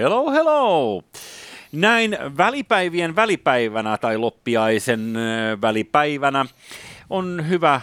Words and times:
Hello, 0.00 0.30
hello! 0.30 1.02
Näin 1.72 2.18
välipäivien 2.36 3.16
välipäivänä 3.16 3.98
tai 3.98 4.18
loppiaisen 4.18 5.14
välipäivänä 5.60 6.46
on 7.10 7.44
hyvä 7.48 7.80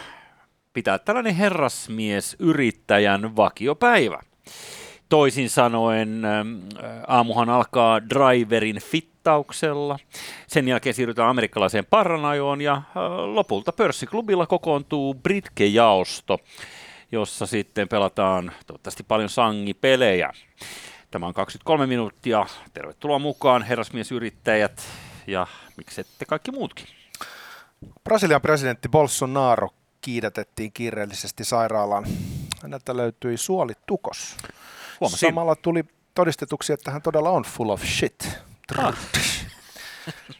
pitää 0.72 0.98
tällainen 0.98 1.34
herrasmies 1.34 2.36
yrittäjän 2.38 3.36
vakiopäivä. 3.36 4.22
Toisin 5.08 5.50
sanoen 5.50 6.22
aamuhan 7.06 7.50
alkaa 7.50 8.08
driverin 8.08 8.80
fittauksella, 8.80 9.98
sen 10.46 10.68
jälkeen 10.68 10.94
siirrytään 10.94 11.28
amerikkalaiseen 11.28 11.86
parranajoon 11.86 12.60
ja 12.60 12.82
lopulta 13.26 13.72
pörssiklubilla 13.72 14.46
kokoontuu 14.46 15.14
Britke-jaosto, 15.14 16.38
jossa 17.12 17.46
sitten 17.46 17.88
pelataan 17.88 18.52
toivottavasti 18.66 19.02
paljon 19.02 19.28
sangipelejä. 19.28 20.32
Tämä 21.10 21.26
on 21.26 21.34
23 21.34 21.86
minuuttia. 21.86 22.46
Tervetuloa 22.72 23.18
mukaan, 23.18 23.62
herrasmiesyrittäjät 23.62 24.82
ja 25.26 25.46
miksette 25.76 26.24
kaikki 26.24 26.50
muutkin. 26.50 26.86
Brasilian 28.04 28.42
presidentti 28.42 28.88
Bolsonaro 28.88 29.68
kiidätettiin 30.00 30.72
kiireellisesti 30.72 31.44
sairaalaan. 31.44 32.06
Häneltä 32.62 32.96
löytyi 32.96 33.36
suolitukos. 33.36 34.36
Huomasin. 35.00 35.28
Samalla 35.28 35.56
tuli 35.56 35.84
todistetuksi, 36.14 36.72
että 36.72 36.90
hän 36.90 37.02
todella 37.02 37.30
on 37.30 37.42
full 37.42 37.70
of 37.70 37.82
shit. 37.84 38.38
Ah. 38.78 38.96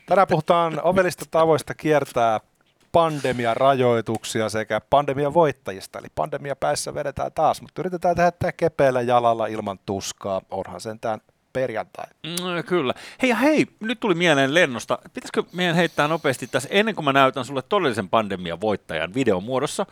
Tänään 0.06 0.28
puhutaan 0.28 0.82
ovelista 0.82 1.24
tavoista 1.30 1.74
kiertää 1.74 2.40
pandemian 2.92 3.56
rajoituksia 3.56 4.48
sekä 4.48 4.80
pandemian 4.90 5.34
voittajista. 5.34 5.98
Eli 5.98 6.08
pandemia 6.14 6.56
päässä 6.56 6.94
vedetään 6.94 7.32
taas, 7.32 7.62
mutta 7.62 7.82
yritetään 7.82 8.16
tehdä 8.16 8.30
tämä 8.30 8.52
kepeällä 8.52 9.00
jalalla 9.00 9.46
ilman 9.46 9.78
tuskaa. 9.86 10.40
Onhan 10.50 10.80
sentään 10.80 11.20
perjantai. 11.52 12.06
Mm, 12.26 12.64
kyllä. 12.66 12.94
Hei 13.22 13.34
hei, 13.40 13.66
nyt 13.80 14.00
tuli 14.00 14.14
mieleen 14.14 14.54
lennosta. 14.54 14.98
Pitäisikö 15.14 15.42
meidän 15.52 15.76
heittää 15.76 16.08
nopeasti 16.08 16.46
tässä, 16.46 16.68
ennen 16.72 16.94
kuin 16.94 17.04
mä 17.04 17.12
näytän 17.12 17.44
sulle 17.44 17.62
todellisen 17.62 18.08
pandemian 18.08 18.60
voittajan 18.60 19.14
videon 19.14 19.44
muodossa, 19.44 19.86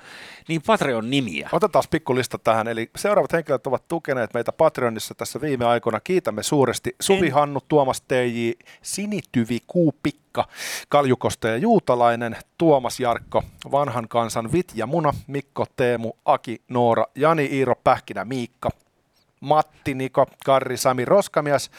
niin 0.48 0.62
Patreon-nimiä. 0.66 1.48
Otetaan 1.52 1.84
pikkulista 1.90 2.38
tähän. 2.38 2.68
Eli 2.68 2.90
seuraavat 2.96 3.32
henkilöt 3.32 3.66
ovat 3.66 3.88
tukeneet 3.88 4.34
meitä 4.34 4.52
Patreonissa 4.52 5.14
tässä 5.14 5.40
viime 5.40 5.64
aikoina. 5.64 6.00
Kiitämme 6.00 6.42
suuresti 6.42 6.96
Suvi 7.00 7.28
Hannu, 7.28 7.60
Tuomas 7.68 8.00
TJ, 8.00 8.50
Sinityvi, 8.82 9.58
Kuupikka, 9.66 10.48
Kaljukosta 10.88 11.48
ja 11.48 11.56
Juutalainen, 11.56 12.36
Tuomas 12.58 13.00
Jarkko, 13.00 13.42
Vanhan 13.70 14.08
kansan 14.08 14.52
Vit 14.52 14.72
ja 14.74 14.86
Muna, 14.86 15.12
Mikko, 15.26 15.66
Teemu, 15.76 16.12
Aki, 16.24 16.62
Noora, 16.68 17.04
Jani, 17.14 17.48
Iiro, 17.52 17.74
Pähkinä, 17.84 18.24
Miikka, 18.24 18.70
Matti, 19.47 19.94
Niko, 19.94 20.27
Karri, 20.44 20.77
Sami, 20.77 21.05
Roskamies. 21.05 21.70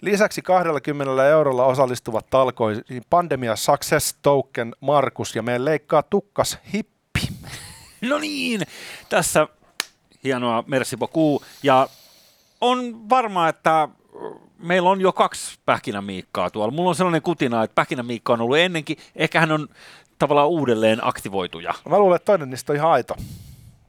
Lisäksi 0.00 0.42
20 0.42 1.28
eurolla 1.28 1.64
osallistuvat 1.64 2.26
talkoisiin 2.30 3.02
Pandemia 3.10 3.56
Success 3.56 4.16
Token 4.22 4.74
Markus 4.80 5.36
ja 5.36 5.42
meidän 5.42 5.64
leikkaa 5.64 6.02
tukkas 6.02 6.58
hippi. 6.74 7.20
No 8.00 8.18
niin, 8.18 8.60
tässä 9.08 9.48
hienoa 10.24 10.64
merci 10.66 10.96
beaucoup. 10.96 11.42
Ja 11.62 11.88
on 12.60 13.08
varma, 13.10 13.48
että 13.48 13.88
meillä 14.58 14.90
on 14.90 15.00
jo 15.00 15.12
kaksi 15.12 15.58
Pähkinämiikkaa 15.66 16.50
tuolla. 16.50 16.74
Mulla 16.74 16.88
on 16.88 16.94
sellainen 16.94 17.22
kutina, 17.22 17.62
että 17.62 17.74
Pähkinämiikka 17.74 18.32
on 18.32 18.40
ollut 18.40 18.56
ennenkin. 18.56 18.96
Ehkä 19.16 19.40
hän 19.40 19.52
on 19.52 19.68
tavallaan 20.18 20.48
uudelleen 20.48 20.98
aktivoituja. 21.06 21.74
Mä 21.88 21.98
luulen, 21.98 22.16
että 22.16 22.26
toinen 22.26 22.50
niistä 22.50 22.72
on 22.72 22.76
ihan 22.76 22.90
aito 22.90 23.16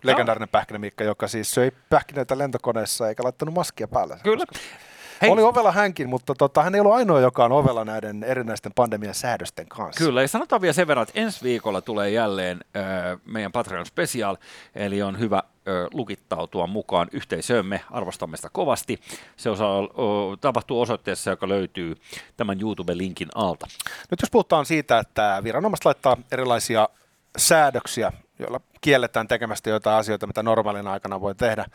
legendaarinen 0.06 0.50
pähkinämiikka, 0.50 1.04
joka 1.04 1.28
siis 1.28 1.52
söi 1.52 1.72
pähkinöitä 1.90 2.38
lentokoneessa 2.38 3.10
eikä 3.10 3.24
laittanut 3.24 3.56
maskia 3.56 3.88
päälle. 3.88 4.18
Kyllä. 4.24 4.46
Hei. 5.22 5.30
Oli 5.32 5.42
ovella 5.42 5.72
hänkin, 5.72 6.10
mutta 6.10 6.36
tota, 6.36 6.64
hän 6.64 6.76
ei 6.76 6.82
ollut 6.82 6.94
ainoa, 6.94 7.20
joka 7.20 7.46
on 7.46 7.52
ovella 7.52 7.86
näiden 7.86 8.24
erinäisten 8.24 8.72
pandemian 8.74 9.16
säädösten 9.16 9.68
kanssa. 9.68 10.04
Kyllä, 10.04 10.22
ja 10.22 10.28
sanotaan 10.28 10.62
vielä 10.62 10.74
sen 10.74 10.88
verran, 10.88 11.04
että 11.04 11.20
ensi 11.20 11.44
viikolla 11.44 11.82
tulee 11.82 12.10
jälleen 12.10 12.60
ö, 12.76 12.82
meidän 13.26 13.52
Patreon 13.52 13.86
Special, 13.86 14.38
eli 14.76 15.02
on 15.02 15.20
hyvä 15.20 15.44
ö, 15.68 15.88
lukittautua 15.94 16.68
mukaan 16.68 17.08
yhteisöömme, 17.12 17.82
arvostamme 17.92 18.38
sitä 18.38 18.50
kovasti. 18.52 19.00
Se 19.38 19.50
osa, 19.50 19.68
o, 19.68 20.38
tapahtuu 20.42 20.82
osoitteessa, 20.82 21.30
joka 21.30 21.50
löytyy 21.50 21.96
tämän 22.38 22.60
YouTube-linkin 22.62 23.30
alta. 23.36 23.68
Nyt 24.12 24.22
jos 24.22 24.32
puhutaan 24.32 24.66
siitä, 24.66 25.00
että 25.00 25.42
viranomaiset 25.44 25.86
laittaa 25.86 26.18
erilaisia 26.32 26.90
säädöksiä 27.38 28.12
joilla 28.40 28.62
kielletään 28.86 29.28
tekemästä 29.28 29.70
jotain 29.70 29.98
asioita, 29.98 30.28
mitä 30.28 30.44
normaalina 30.44 30.92
aikana 30.92 31.22
voi 31.22 31.36
tehdä, 31.36 31.66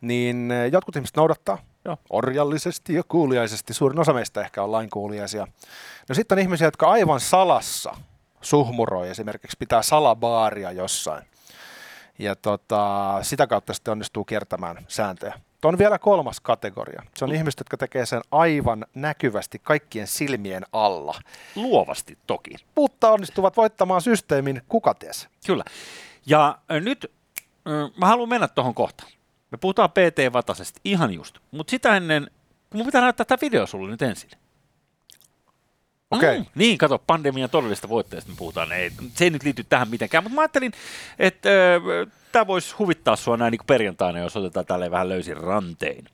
niin 0.00 0.50
eh, 0.50 0.72
jotkut 0.72 0.96
ihmiset 0.96 1.16
noudattaa 1.16 1.58
Joo. 1.84 1.96
orjallisesti 2.10 2.94
ja 2.94 3.02
kuuliaisesti. 3.08 3.74
Suurin 3.74 3.98
osa 3.98 4.12
meistä 4.12 4.40
ehkä 4.40 4.62
on 4.62 4.72
lainkuuliaisia. 4.72 5.46
No 6.08 6.14
sitten 6.14 6.38
on 6.38 6.42
ihmisiä, 6.42 6.66
jotka 6.66 6.90
aivan 6.90 7.20
salassa 7.20 7.96
suhmuroi, 8.40 9.08
esimerkiksi 9.08 9.56
pitää 9.58 9.82
salabaaria 9.82 10.72
jossain. 10.72 11.24
Ja 12.18 12.36
tota, 12.36 13.18
sitä 13.22 13.46
kautta 13.46 13.74
sitten 13.74 13.92
onnistuu 13.92 14.24
kiertämään 14.24 14.84
sääntöjä. 14.88 15.34
Tuo 15.60 15.68
on 15.68 15.78
vielä 15.78 15.98
kolmas 15.98 16.40
kategoria. 16.40 17.02
Se 17.16 17.24
on 17.24 17.30
mm. 17.30 17.36
ihmiset, 17.36 17.60
jotka 17.60 17.76
tekee 17.76 18.06
sen 18.06 18.20
aivan 18.30 18.86
näkyvästi 18.94 19.58
kaikkien 19.62 20.06
silmien 20.06 20.66
alla. 20.72 21.14
Luovasti 21.56 22.18
toki. 22.26 22.54
Mutta 22.76 23.10
onnistuvat 23.10 23.56
voittamaan 23.56 24.00
systeemin, 24.02 24.62
kuka 24.68 24.94
ties. 24.94 25.28
Kyllä. 25.46 25.64
Ja 26.26 26.58
nyt 26.80 27.12
mä 27.96 28.06
haluan 28.06 28.28
mennä 28.28 28.48
tuohon 28.48 28.74
kohtaan. 28.74 29.12
Me 29.50 29.58
puhutaan 29.58 29.90
PT 29.90 30.32
Vatasesta 30.32 30.80
ihan 30.84 31.14
just. 31.14 31.38
Mutta 31.50 31.70
sitä 31.70 31.96
ennen, 31.96 32.30
mun 32.74 32.86
pitää 32.86 33.00
näyttää 33.00 33.24
tämä 33.24 33.38
video 33.40 33.66
sulle 33.66 33.90
nyt 33.90 34.02
ensin. 34.02 34.30
Okei. 36.10 36.28
Okay. 36.30 36.38
Mm, 36.38 36.46
niin, 36.54 36.78
kato, 36.78 37.02
pandemian 37.06 37.50
todellista 37.50 37.88
voitteesta 37.88 38.30
me 38.30 38.36
puhutaan. 38.38 38.72
Ei, 38.72 38.90
se 39.14 39.24
ei 39.24 39.30
nyt 39.30 39.42
liity 39.42 39.64
tähän 39.64 39.88
mitenkään, 39.88 40.24
mutta 40.24 40.34
mä 40.34 40.40
ajattelin, 40.40 40.72
että 41.18 41.48
äh, 41.48 42.12
tämä 42.32 42.46
voisi 42.46 42.74
huvittaa 42.78 43.16
sua 43.16 43.36
näin 43.36 43.50
niin 43.50 43.66
perjantaina, 43.66 44.18
jos 44.18 44.36
otetaan 44.36 44.66
tälle 44.66 44.90
vähän 44.90 45.08
löysin 45.08 45.36
rantein. 45.36 46.04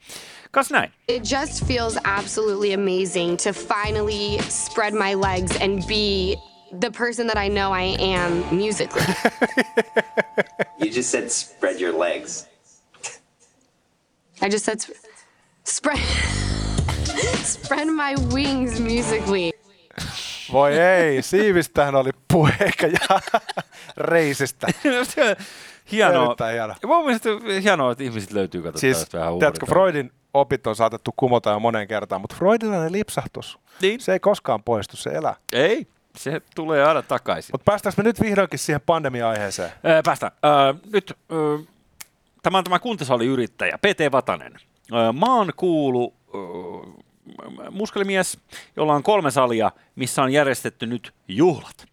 Kas 0.50 0.70
näin. 0.70 0.92
It 1.08 1.22
just 1.22 1.66
feels 1.66 1.98
absolutely 2.04 2.74
amazing 2.74 3.36
to 3.36 3.52
finally 3.52 4.42
spread 4.48 4.92
my 4.92 5.14
legs 5.14 5.56
and 5.62 5.82
be 5.86 6.36
the 6.80 6.90
person 6.90 7.26
that 7.26 7.36
I 7.36 7.48
know 7.48 7.72
I 7.72 7.96
am 8.00 8.44
musically. 8.50 9.02
you 10.78 10.90
just 10.90 11.10
said 11.10 11.30
spread 11.30 11.80
your 11.80 11.98
legs. 11.98 12.46
I 14.42 14.48
just 14.50 14.64
said 14.64 14.80
sp- 14.82 14.96
spread 15.64 15.98
spread 17.44 17.86
my 17.88 18.14
wings 18.34 18.80
musically. 18.80 19.52
Voi 20.52 20.78
ei, 20.78 21.22
siivistähän 21.22 21.94
oli 21.94 22.10
puhe 22.32 22.72
ja 22.82 23.20
reisistä. 23.96 24.66
hienoa. 25.92 26.24
Erittäin 26.24 26.52
hienoa. 26.52 26.76
Ja 26.82 26.88
mun 26.88 27.04
mielestä 27.04 27.28
hienoa, 27.62 27.92
että 27.92 28.04
ihmiset 28.04 28.32
löytyy 28.32 28.62
katsotaan 28.62 28.94
siis, 28.94 29.12
vähän 29.12 29.38
tiedätkö, 29.38 29.66
Freudin 29.66 30.12
opit 30.34 30.66
on 30.66 30.76
saatettu 30.76 31.14
kumota 31.16 31.50
jo 31.50 31.60
moneen 31.60 31.88
kertaan, 31.88 32.20
mutta 32.20 32.36
Freudilainen 32.36 32.92
lipsahtus, 32.92 33.58
niin. 33.82 34.00
se 34.00 34.12
ei 34.12 34.20
koskaan 34.20 34.62
poistu, 34.62 34.96
se 34.96 35.10
elää. 35.10 35.36
Ei, 35.52 35.86
se 36.16 36.40
tulee 36.54 36.84
aina 36.84 37.02
takaisin. 37.02 37.50
Mutta 37.52 37.64
päästäänkö 37.70 38.02
me 38.02 38.08
nyt 38.08 38.20
vihdoinkin 38.20 38.58
siihen 38.58 38.80
pandemia-aiheeseen? 38.80 39.72
Öö, 39.86 40.02
päästään. 40.04 40.32
Öö, 40.44 40.74
nyt, 40.92 41.12
öö, 41.32 41.58
tämä 42.42 42.58
on 42.58 42.64
tämä 42.64 42.78
kuntosaliyrittäjä, 42.78 43.78
PT 43.78 44.12
Vatanen. 44.12 44.52
Öö, 44.92 45.12
maan 45.12 45.52
kuulu 45.56 46.14
öö, 46.34 46.40
muskelimies, 47.70 48.38
jolla 48.76 48.94
on 48.94 49.02
kolme 49.02 49.30
salia, 49.30 49.70
missä 49.96 50.22
on 50.22 50.32
järjestetty 50.32 50.86
nyt 50.86 51.14
juhlat. 51.28 51.86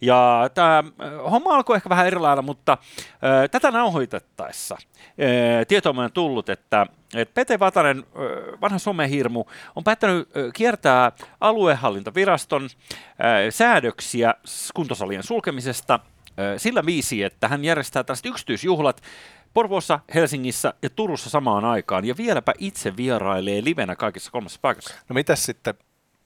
Ja 0.00 0.50
tämä 0.54 0.84
homma 1.30 1.54
alkoi 1.54 1.76
ehkä 1.76 1.88
vähän 1.88 2.06
eri 2.06 2.18
lailla, 2.18 2.42
mutta 2.42 2.72
äh, 2.72 3.50
tätä 3.50 3.70
nauhoitettaessa 3.70 4.76
äh, 4.80 5.66
tietoa 5.68 5.94
on 5.96 6.12
tullut, 6.12 6.48
että, 6.48 6.86
että 7.14 7.34
Pete 7.34 7.58
Vatanen, 7.58 7.98
äh, 7.98 8.60
vanha 8.60 8.78
somehirmu, 8.78 9.44
on 9.76 9.84
päättänyt 9.84 10.28
äh, 10.36 10.42
kiertää 10.54 11.12
aluehallintoviraston 11.40 12.64
äh, 12.64 12.70
säädöksiä 13.50 14.34
kuntosalien 14.74 15.22
sulkemisesta 15.22 15.94
äh, 15.94 16.00
sillä 16.56 16.86
viisi, 16.86 17.22
että 17.22 17.48
hän 17.48 17.64
järjestää 17.64 18.04
tällaiset 18.04 18.26
yksityisjuhlat 18.26 19.02
Porvoossa, 19.54 20.00
Helsingissä 20.14 20.74
ja 20.82 20.90
Turussa 20.90 21.30
samaan 21.30 21.64
aikaan, 21.64 22.04
ja 22.04 22.16
vieläpä 22.16 22.52
itse 22.58 22.96
vierailee 22.96 23.64
livenä 23.64 23.96
kaikissa 23.96 24.30
kolmessa 24.30 24.58
paikassa. 24.62 24.94
No 25.08 25.14
mitäs 25.14 25.44
sitten, 25.44 25.74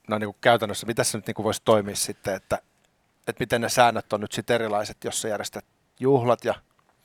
no 0.09 0.19
niin 0.19 0.29
kuin 0.29 0.37
käytännössä, 0.41 0.87
mitä 0.87 1.05
se 1.05 1.19
nyt 1.19 1.27
niin 1.27 1.35
kuin 1.35 1.45
voisi 1.45 1.63
toimia 1.65 1.97
sitten, 1.97 2.35
että, 2.35 2.59
että 3.29 3.41
miten 3.41 3.61
ne 3.61 3.69
säännöt 3.69 4.13
on 4.13 4.21
nyt 4.21 4.33
sitten 4.33 4.55
erilaiset, 4.55 4.97
jos 5.05 5.23
sä 5.23 5.29
järjestät 5.29 5.65
juhlat 6.01 6.45
ja 6.45 6.55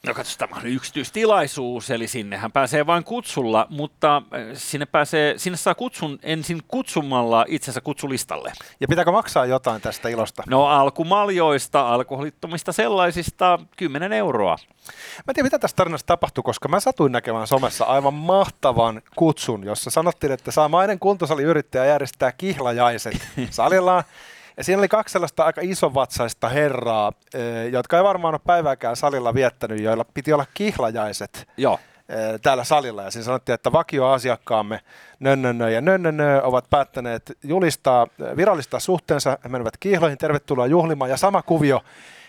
No 0.06 0.14
katso, 0.14 0.38
tämä 0.38 0.56
on 0.56 0.66
yksityistilaisuus, 0.66 1.90
eli 1.92 2.08
sinnehän 2.08 2.52
pääsee 2.52 2.86
vain 2.88 3.04
kutsulla, 3.04 3.68
mutta 3.70 4.18
äh, 4.18 4.24
sinne, 4.54 4.86
pääsee, 4.86 5.38
sinne 5.38 5.58
saa 5.58 5.76
kutsun 5.76 6.20
ensin 6.24 6.62
kutsumalla 6.68 7.46
itsensä 7.48 7.82
kutsulistalle. 7.82 8.54
Ja 8.80 8.88
pitääkö 8.88 9.12
maksaa 9.12 9.46
jotain 9.46 9.82
tästä 9.82 10.10
ilosta? 10.10 10.44
No 10.46 10.66
alkumaljoista, 10.66 11.90
alkoholittomista 11.90 12.72
sellaisista 12.72 13.60
10 13.78 14.14
euroa. 14.14 14.58
Mä 14.58 15.24
en 15.28 15.36
tiedä, 15.36 15.46
mitä 15.46 15.60
tässä 15.60 15.76
tarinassa 15.76 16.08
tapahtui, 16.08 16.44
koska 16.44 16.68
mä 16.68 16.80
satuin 16.80 17.12
näkemään 17.12 17.48
somessa 17.48 17.86
aivan 17.86 18.14
mahtavan 18.14 19.02
kutsun, 19.16 19.64
jossa 19.64 19.90
sanottiin, 19.90 20.32
että 20.32 20.52
saa 20.52 20.70
mainen 20.70 21.00
kuntosaliyrittäjä 21.00 21.86
järjestää 21.86 22.32
kihlajaiset 22.32 23.28
salillaan. 23.50 24.04
Ja 24.58 24.64
siinä 24.64 24.80
oli 24.80 24.88
kaksi 24.88 25.14
sellaista 25.14 25.46
aika 25.46 25.62
isovatsaista 25.64 26.50
herraa, 26.50 27.12
jotka 27.72 27.98
ei 27.98 28.04
varmaan 28.04 28.34
ole 28.34 28.42
päivääkään 28.46 28.96
salilla 28.96 29.34
viettänyt, 29.34 29.82
joilla 29.82 30.06
piti 30.14 30.34
olla 30.34 30.46
kihlajaiset 30.54 31.48
Joo. 31.58 31.80
täällä 32.42 32.64
salilla. 32.64 33.04
Ja 33.04 33.12
siinä 33.12 33.26
sanottiin, 33.26 33.54
että 33.54 33.72
vakioasiakkaamme 33.72 34.80
nönnönnö 35.20 35.70
ja 35.70 35.82
nönnönnö 35.82 36.42
ovat 36.42 36.70
päättäneet 36.70 37.38
julistaa, 37.44 38.08
virallistaa 38.38 38.80
suhteensa, 38.80 39.38
he 39.44 39.50
menevät 39.50 39.78
kihloihin, 39.80 40.18
tervetuloa 40.18 40.68
juhlimaan. 40.68 41.10
Ja 41.10 41.18
sama 41.18 41.42
kuvio, 41.42 41.84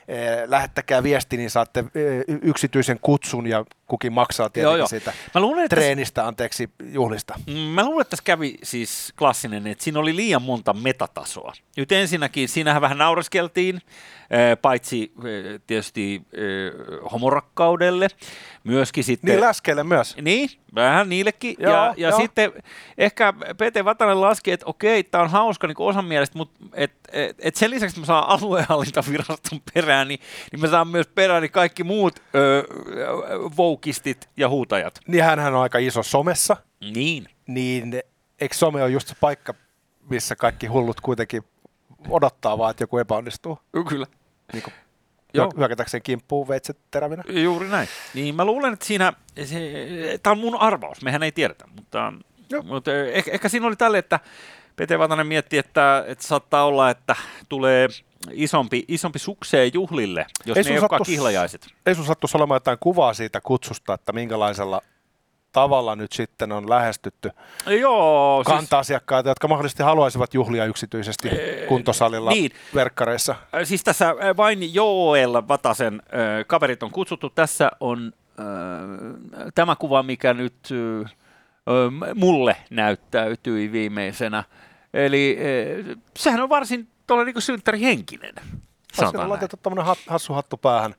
eh, 0.09 0.39
lähettäkää 0.47 1.03
viesti, 1.03 1.37
niin 1.37 1.51
saatte 1.51 1.81
eh, 1.81 2.25
yksityisen 2.43 2.99
kutsun 3.03 3.47
ja 3.47 3.65
kukin 3.89 4.13
maksaa 4.13 4.51
tietenkin 4.51 4.71
Joo, 4.71 4.77
joo. 4.77 4.87
siitä 4.89 5.13
Mä 5.35 5.41
luulen, 5.41 5.65
että 5.65 5.77
treenistä, 5.77 6.27
anteeksi, 6.27 6.71
juhlista. 6.93 7.35
Mm, 7.47 7.55
Mä 7.55 7.85
luulen, 7.85 8.01
että 8.01 8.11
tässä 8.11 8.25
kävi 8.25 8.55
siis 8.63 9.13
klassinen, 9.19 9.67
että 9.67 9.85
siinä 9.85 10.01
oli 10.01 10.17
liian 10.17 10.43
monta 10.43 10.73
metatasoa. 10.73 11.53
Nyt 11.77 11.93
ensinnäkin, 11.93 12.49
siinähän 12.49 12.83
vähän 12.83 12.99
naureskeltiin, 12.99 13.77
eh, 14.31 14.59
paitsi 14.63 15.13
eh, 15.25 15.61
tietysti 15.67 16.23
eh, 16.33 16.43
homorakkaudelle, 17.13 18.09
myöskin 18.65 19.05
sitten... 19.05 19.31
Niin 19.31 19.41
läskeille 19.41 19.85
myös. 19.85 20.17
Niin, 20.23 20.51
vähän 20.75 21.09
niillekin. 21.09 21.57
Joo, 21.59 21.73
ja 21.73 21.95
ja 21.97 22.09
joo. 22.09 22.19
sitten 22.19 22.53
ehkä 22.99 23.33
PT 23.33 23.85
Vatanen 23.85 24.21
laski, 24.21 24.51
että 24.51 24.67
okei, 24.67 25.05
tämä 25.05 25.25
on 25.25 25.31
hauska 25.31 25.67
niin 25.67 25.77
osan 25.79 26.05
mielestä, 26.05 26.39
mutta 26.39 26.65
et, 26.75 26.93
et, 27.13 27.37
et 27.39 27.57
sen 27.57 27.71
lisäksi, 27.71 27.93
että 27.93 28.01
mä 28.01 28.07
saan 28.07 28.29
aluehallintaviraston 28.29 29.61
perään, 29.75 30.09
niin, 30.09 30.21
niin 30.53 30.61
mä 30.61 30.67
saan 30.69 30.89
myös 30.89 31.07
perään 31.07 31.43
niin 31.43 31.53
kaikki 31.53 31.85
muut 31.85 32.23
ö, 32.35 32.65
voukistit 33.79 34.29
ja 34.37 34.49
huutajat. 34.49 35.01
Niin 35.07 35.25
hänhän 35.25 35.55
on 35.55 35.63
aika 35.63 35.79
iso 35.79 36.03
somessa, 36.03 36.57
Niin. 36.81 37.29
niin 37.47 38.03
eikö 38.41 38.55
some 38.55 38.83
ole 38.83 38.91
just 38.91 39.09
se 39.09 39.15
paikka, 39.21 39.55
missä 40.11 40.37
kaikki 40.37 40.67
hullut 40.67 41.01
kuitenkin 41.01 41.43
odottaa 42.09 42.59
vaan, 42.59 42.71
että 42.71 42.83
joku 42.83 42.99
epäonnistuu? 42.99 43.59
Kyllä. 43.89 44.07
Niin 44.53 44.63
kuin 44.63 44.75
Joo. 45.35 45.53
hyökätäkseen 45.57 46.03
kimppuun 46.03 46.49
veitset 46.49 46.79
terävinä? 46.91 47.23
Juuri 47.29 47.69
näin. 47.69 47.89
Niin 48.15 48.35
mä 48.35 48.45
luulen, 48.45 48.73
että 48.73 48.85
siinä, 48.87 49.13
tämä 50.23 50.33
on 50.33 50.39
mun 50.39 50.57
arvaus, 50.57 51.03
mehän 51.03 51.23
ei 51.23 51.33
tiedetä, 51.33 51.65
mutta, 51.77 52.13
Joo. 52.51 52.63
mutta 52.63 52.95
ehkä, 52.95 53.31
ehkä 53.31 53.49
siinä 53.49 53.67
oli 53.67 53.77
tälle, 53.77 53.99
että 53.99 54.21
Pete 54.79 54.99
Vatanen 54.99 55.27
mietti, 55.27 55.59
että, 55.59 56.05
että 56.07 56.27
saattaa 56.27 56.65
olla, 56.65 56.91
että 56.91 57.17
tulee 57.49 57.89
isompi, 58.33 58.85
isompi 58.89 59.19
sukseen 59.19 59.71
juhlille, 59.75 60.27
jos 60.47 60.57
Ei 60.57 60.65
ne 60.65 60.71
ei 60.71 60.79
olekaan 60.79 61.01
sattu- 61.01 61.11
kihlajaiset. 61.11 61.67
Ei 61.87 61.95
sun 61.95 62.05
sattuisi 62.05 62.37
olemaan 62.37 62.57
jotain 62.57 62.79
kuvaa 62.81 63.15
siitä 63.15 63.41
kutsusta, 63.41 63.95
että 63.95 64.13
minkälaisella 64.13 64.81
tavalla 65.53 65.97
nyt 65.97 66.13
sitten 66.13 66.53
on 66.53 66.71
lähestytty 66.71 67.31
Joo, 67.81 68.43
siis, 68.45 68.57
kanta-asiakkaita, 68.57 69.29
jotka 69.29 69.49
mahdollisesti 69.49 69.83
haluaisivat 69.83 70.35
juhlia 70.35 70.65
yksityisesti 70.65 71.31
kuntosalilla, 71.69 72.31
niin. 72.31 72.51
verkkareissa. 72.75 73.35
äh, 73.55 73.61
siis 73.65 73.85
tässä 73.85 74.09
äh, 74.09 74.37
vain 74.37 74.75
Joel 74.75 75.33
Vatasen 75.49 75.95
äh, 75.95 76.47
kaverit 76.47 76.83
on 76.83 76.91
kutsuttu. 76.91 77.31
Tässä 77.31 77.71
on 77.81 78.13
äh, 78.41 78.45
tämä 79.55 79.77
kuva, 79.77 80.03
mikä 80.03 80.35
nyt 80.35 80.69
äh, 81.05 81.13
mulle 82.15 82.57
näyttäytyi 82.71 83.73
viimeisenä. 83.73 84.45
Eli 84.95 85.39
äh, 85.91 85.97
sehän 86.17 86.41
on 86.41 86.49
varsin 86.49 86.89
tuolla 87.07 87.25
niin 87.25 87.43
synttärihenkinen. 87.43 88.35
Siinä 88.35 88.51
Sanotaan 88.95 89.15
on 89.15 89.21
näin. 89.21 89.29
laitettu 89.31 89.57
tämmöinen 89.57 89.95
hassu 90.09 90.33
hattu 90.33 90.57
päähän. 90.57 90.95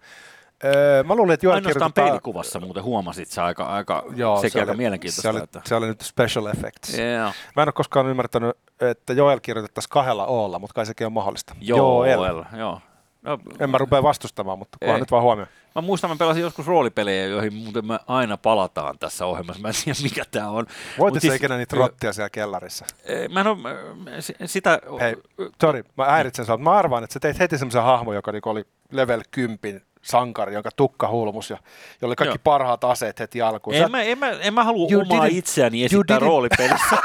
Öö, 0.64 1.04
mä 1.04 1.16
luulin, 1.16 1.34
että 1.34 1.46
Joel 1.46 1.56
Ainoastaan 1.56 1.80
kirjoittaa- 1.94 2.06
peilikuvassa 2.06 2.60
muuten 2.60 2.84
huomasit 2.84 3.30
se 3.30 3.42
aika, 3.42 3.64
aika 3.64 4.04
Joo, 4.16 4.38
sekin 4.38 4.52
se 4.52 4.60
aika 4.60 4.72
oli, 4.72 4.78
mielenkiintoista. 4.78 5.22
Se 5.22 5.30
oli, 5.30 5.40
että... 5.40 5.62
se 5.66 5.76
oli 5.76 5.88
nyt 5.88 6.02
special 6.02 6.46
effects. 6.46 6.98
Joo. 6.98 7.32
Mä 7.56 7.62
en 7.62 7.68
ole 7.68 7.74
koskaan 7.74 8.08
ymmärtänyt, 8.08 8.58
että 8.82 9.14
Joel 9.14 9.40
kirjoitettaisiin 9.40 9.90
kahdella 9.90 10.26
Oolla, 10.26 10.60
mutta 10.60 10.74
kai 10.74 10.86
sekin 10.86 11.08
on 11.08 11.14
mahdollista. 11.14 11.56
Joel, 11.62 12.44
joo. 12.58 12.82
No, 13.22 13.40
En 13.60 13.70
mä 13.70 13.78
rupea 13.78 14.04
vastustamaan, 14.04 14.60
mutta 14.60 14.78
kunhan 14.82 14.96
Ei. 14.96 15.00
nyt 15.02 15.12
vaan 15.12 15.24
huomioon. 15.24 15.50
Mä 15.76 15.82
muistan, 15.82 16.10
mä 16.10 16.16
pelasin 16.16 16.42
joskus 16.44 16.68
roolipelejä, 16.68 17.26
joihin 17.26 17.54
muuten 17.54 17.88
me 17.88 18.00
aina 18.08 18.38
palataan 18.38 19.00
tässä 19.00 19.26
ohjelmassa. 19.26 19.62
Mä 19.62 19.68
en 19.68 19.74
tiedä, 19.84 20.00
mikä 20.04 20.24
tää 20.32 20.50
on. 20.50 20.66
Voitit 21.00 21.22
siis, 21.22 21.34
ikinä 21.34 21.58
niitä 21.58 21.76
rottia 21.76 22.14
siellä 22.14 22.30
kellarissa? 22.30 22.86
Eh, 23.04 23.30
Mä 23.30 23.40
en 23.42 23.48
ole 23.48 23.58
eh, 23.72 24.24
si- 24.24 24.36
sitä... 24.46 24.80
Hei, 25.00 25.16
sorry, 25.62 25.84
mä 25.98 26.06
häiritsen 26.06 26.46
sua. 26.46 26.58
Mä 26.58 26.72
arvaan, 26.72 27.04
että 27.04 27.14
sä 27.14 27.20
teit 27.20 27.40
heti 27.40 27.58
semmoisen 27.58 27.84
hahmon, 27.84 28.16
joka 28.16 28.32
niinku 28.32 28.50
oli 28.50 28.64
level 28.92 29.22
10 29.32 29.82
sankari, 30.02 30.54
jonka 30.54 30.70
tukka 30.76 31.08
hulmus 31.10 31.50
ja 31.50 31.58
jolla 32.02 32.10
oli 32.10 32.16
kaikki 32.16 32.36
Joo. 32.38 32.42
parhaat 32.44 32.84
aseet 32.84 33.20
heti 33.20 33.42
alkuun. 33.42 33.76
Sä- 33.76 33.84
En 33.84 33.92
mä, 33.92 34.02
en, 34.02 34.18
mä, 34.18 34.30
en 34.32 34.54
mä 34.54 34.64
halua 34.64 34.88
You 34.92 35.02
omaa 35.02 35.26
itseäni 35.26 35.86
esittää 35.86 36.20
roolipelissä. 36.20 36.98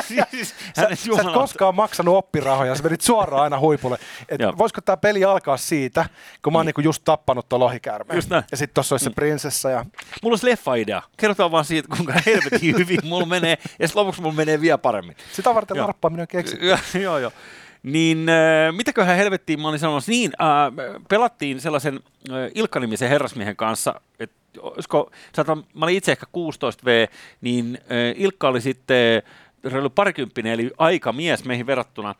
siis, 0.30 0.54
Sä, 0.76 0.82
sä 0.82 0.88
et 0.88 0.98
koskaan 1.34 1.74
maksanut 1.74 2.16
oppirahoja, 2.16 2.74
sä 2.74 2.82
menit 2.82 3.00
suoraan 3.00 3.42
aina 3.42 3.58
huipulle. 3.58 3.98
Et 4.28 4.40
Joo. 4.40 4.52
voisiko 4.58 4.80
tämä 4.80 4.96
peli 4.96 5.24
alkaa 5.24 5.56
siitä, 5.56 6.06
kun 6.42 6.52
mä 6.52 6.58
oon 6.58 6.66
niinku 6.66 6.80
just 6.80 7.02
tappanut 7.04 7.48
tuon 7.48 7.60
lohikäärmeen. 7.60 8.22
Ja 8.50 8.56
sitten 8.56 8.74
tossa 8.74 8.94
olisi 8.94 9.04
se 9.04 9.10
prinsessa 9.10 9.70
ja 9.70 9.84
Mulla 10.22 10.32
olisi 10.32 10.46
leffa-idea. 10.46 11.02
Kerrotaan 11.16 11.50
vaan 11.50 11.64
siitä, 11.64 11.88
kuinka 11.96 12.12
helvetin 12.26 12.78
hyvin 12.78 12.98
mulla 13.04 13.26
menee, 13.26 13.58
ja 13.78 13.88
sitten 13.88 14.00
lopuksi 14.00 14.20
mulla 14.22 14.34
menee 14.34 14.60
vielä 14.60 14.78
paremmin. 14.78 15.16
sitä 15.32 15.54
varten 15.54 15.76
larppaaminen 15.76 16.22
on 16.22 16.28
keksitty. 16.28 16.66
Joo, 16.68 16.78
joo, 17.02 17.18
joo. 17.18 17.32
Niin 17.84 18.28
äh, 18.28 18.76
mitäköhän 18.76 19.16
helvettiin 19.16 19.60
mä 19.60 19.68
olin 19.68 19.78
sanomassa, 19.78 20.10
niin 20.10 20.32
äh, 20.40 21.02
pelattiin 21.08 21.60
sellaisen 21.60 22.00
äh, 22.30 22.50
Ilkka-nimisen 22.54 23.08
herrasmiehen 23.08 23.56
kanssa, 23.56 24.00
että 24.18 24.36
olisiko, 24.60 25.10
saatan, 25.32 25.64
mä 25.74 25.84
olin 25.84 25.96
itse 25.96 26.12
ehkä 26.12 26.26
16V, 26.26 27.12
niin 27.40 27.78
äh, 27.80 28.20
Ilkka 28.20 28.48
oli 28.48 28.60
sitten 28.60 29.22
reilu 29.64 29.90
parikymppinen, 29.90 30.52
eli 30.52 30.70
aika 30.78 31.12
mies 31.12 31.44
meihin 31.44 31.66
verrattuna. 31.66 32.14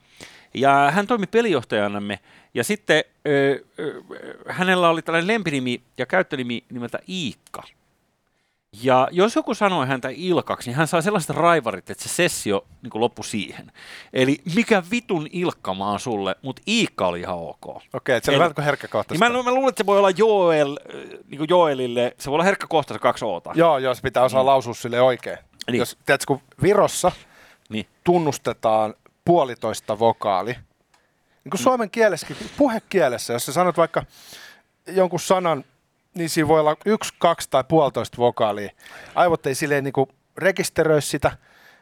Ja 0.54 0.90
hän 0.90 1.06
toimi 1.06 1.26
pelijohtajanamme, 1.26 2.18
ja 2.54 2.64
sitten 2.64 3.04
äh, 3.28 3.86
äh, 3.86 4.56
hänellä 4.56 4.88
oli 4.88 5.02
tällainen 5.02 5.34
lempinimi 5.34 5.82
ja 5.98 6.06
käyttönimi 6.06 6.64
nimeltä 6.70 6.98
Iikka. 7.08 7.62
Ja 8.82 9.08
jos 9.10 9.36
joku 9.36 9.54
sanoi 9.54 9.86
häntä 9.86 10.08
Ilkaksi, 10.12 10.70
niin 10.70 10.76
hän 10.76 10.88
sai 10.88 11.02
sellaiset 11.02 11.30
raivarit, 11.30 11.90
että 11.90 12.02
se 12.02 12.08
sessio 12.08 12.64
niin 12.82 12.90
loppui 12.94 13.24
siihen. 13.24 13.72
Eli 14.12 14.38
mikä 14.54 14.82
vitun 14.90 15.26
Ilkka 15.32 15.74
mä 15.74 15.90
oon 15.90 16.00
sulle, 16.00 16.36
mutta 16.42 16.62
Iikka 16.68 17.06
oli 17.06 17.20
ihan 17.20 17.38
ok. 17.38 17.66
Okei, 17.92 18.16
että 18.16 18.26
se 18.26 18.32
on 18.32 18.38
vähän 18.38 18.54
kuin 18.54 18.64
herkkäkohtaista. 18.64 19.24
Niin 19.28 19.36
mä, 19.36 19.42
mä 19.42 19.54
luulen, 19.54 19.68
että 19.68 19.82
se 19.82 19.86
voi 19.86 19.98
olla 19.98 20.10
Joel, 20.10 20.76
äh, 20.94 21.00
niin 21.28 21.38
kuin 21.38 21.48
Joelille, 21.48 22.14
se 22.18 22.30
voi 22.30 22.34
olla 22.34 22.44
herkkä 22.44 22.66
kohta 22.66 22.94
se 22.94 22.98
kaksi 22.98 23.24
oota. 23.24 23.50
Joo, 23.54 23.78
joo, 23.78 23.94
se 23.94 24.02
pitää 24.02 24.22
osaa 24.22 24.46
lausua 24.46 24.74
sille 24.74 25.00
oikein. 25.00 25.38
Niin. 25.70 25.78
Jos, 25.78 25.98
tiedätkö, 26.06 26.26
kun 26.26 26.40
Virossa 26.62 27.12
Niin. 27.68 27.86
tunnustetaan 28.04 28.94
puolitoista 29.24 29.98
vokaali, 29.98 30.52
niin 31.44 31.50
kuin 31.50 31.60
suomen 31.60 31.90
kielessäkin, 31.90 32.36
puhekielessä, 32.56 33.32
jos 33.32 33.46
sä 33.46 33.52
sanot 33.52 33.76
vaikka 33.76 34.02
jonkun 34.86 35.20
sanan, 35.20 35.64
niin 36.14 36.30
siinä 36.30 36.48
voi 36.48 36.60
olla 36.60 36.76
yksi, 36.86 37.14
kaksi 37.18 37.50
tai 37.50 37.64
puolitoista 37.68 38.18
vokaalia. 38.18 38.70
Aivot 39.14 39.46
ei 39.46 39.54
silleen 39.54 39.84
niin 39.84 39.92
kuin 39.92 40.08
rekisteröi 40.38 41.02
sitä, 41.02 41.36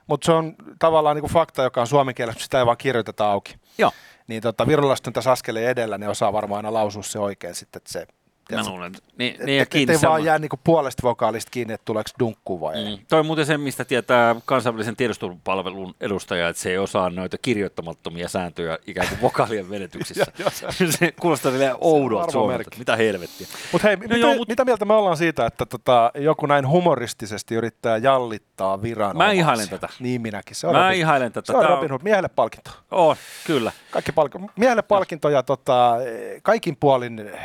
mutta 0.07 0.27
se 0.27 0.33
on 0.33 0.55
tavallaan 0.79 1.17
niin 1.17 1.23
kuin 1.23 1.33
fakta, 1.33 1.63
joka 1.63 1.81
on 1.81 1.87
suomen 1.87 2.15
kielessä, 2.15 2.43
sitä 2.43 2.59
ei 2.59 2.67
vaan 2.67 2.77
kirjoiteta 2.77 3.31
auki. 3.31 3.57
Joo. 3.79 3.93
Niin 4.27 4.43
tota, 4.43 4.67
virolaiset 4.67 5.07
on 5.07 5.13
tässä 5.13 5.33
askeleen 5.33 5.71
edellä, 5.71 5.99
ne 5.99 6.09
osaa 6.09 6.33
varmaan 6.33 6.59
aina 6.59 6.73
lausua 6.73 7.03
se 7.03 7.19
oikein 7.19 7.55
sitten, 7.55 7.79
että 7.81 7.93
se... 7.93 8.07
Mä 8.53 8.65
luulen, 8.67 8.87
että 8.87 8.99
niin, 9.19 9.35
et- 9.35 9.47
niin 9.47 9.57
ja 9.57 9.63
et- 9.63 9.69
kiinni 9.69 9.95
ettei 9.95 10.09
vaan 10.09 10.25
jää 10.25 10.39
niinku 10.39 10.61
puolesta 10.65 11.03
vokaalista 11.03 11.51
kiinni, 11.51 11.75
että 11.75 11.85
tuleeko 11.85 12.11
dunkku 12.19 12.61
vai 12.61 12.77
ei. 12.77 12.97
Mm. 12.97 13.07
Toi 13.09 13.21
on 13.21 13.27
muuten 13.27 13.47
se, 13.47 13.59
mistä 13.59 13.85
tietää 13.85 14.37
kansainvälisen 14.45 14.97
tiedustelupalvelun 14.97 15.95
edustaja, 16.01 16.49
että 16.49 16.63
se 16.63 16.71
ei 16.71 16.79
osaa 16.79 17.11
noita 17.11 17.39
kirjoittamattomia 17.43 18.29
sääntöjä 18.29 18.79
ikään 18.87 19.09
kuin 19.09 19.21
vokaalien 19.23 19.71
vedetyksissä. 19.71 20.27
se 20.99 21.13
kuulostaa 21.21 21.53
silleen 21.53 21.75
oudolta 21.81 22.55
että 22.61 22.79
mitä 22.79 22.97
helvettiä. 22.97 23.47
Mutta 23.73 23.89
hei, 23.89 23.97
No 23.97 24.01
mitä, 24.03 24.17
joo, 24.17 24.35
mut- 24.35 24.49
mitä 24.49 24.65
mieltä 24.65 24.85
me 24.85 24.95
ollaan 24.95 25.17
siitä, 25.17 25.47
että 25.47 25.67
tota, 25.67 26.11
joku 26.15 26.47
näin 26.47 26.69
humoristisesti 26.69 27.55
yrittää 27.55 27.97
jallittaa 27.97 28.83
viranomaisia? 28.83 29.27
Mä 29.29 29.33
ihailen 29.33 29.69
tätä. 29.69 29.89
Niin 30.01 30.23
minäkin. 30.23 30.57
Se 30.57 30.67
on 30.67 30.77
Mä 30.77 30.83
Robin, 30.85 30.99
ihailen 30.99 31.33
tätä. 31.33 31.53
Se 31.53 31.57
on 31.59 31.65
Robin 31.65 31.91
Hood. 31.91 32.01
Miehelle 32.03 32.29
palkinto. 32.29 32.71
On, 32.91 33.17
kyllä. 33.47 33.73
Kaikki 33.91 34.13
palkinto. 34.13 34.53
Miehelle 34.57 34.83
palkinto 34.83 35.29
ja 35.29 35.43
tota, 35.43 35.95
kaikin 36.43 36.77
puolin 36.77 37.19
eh, 37.19 37.41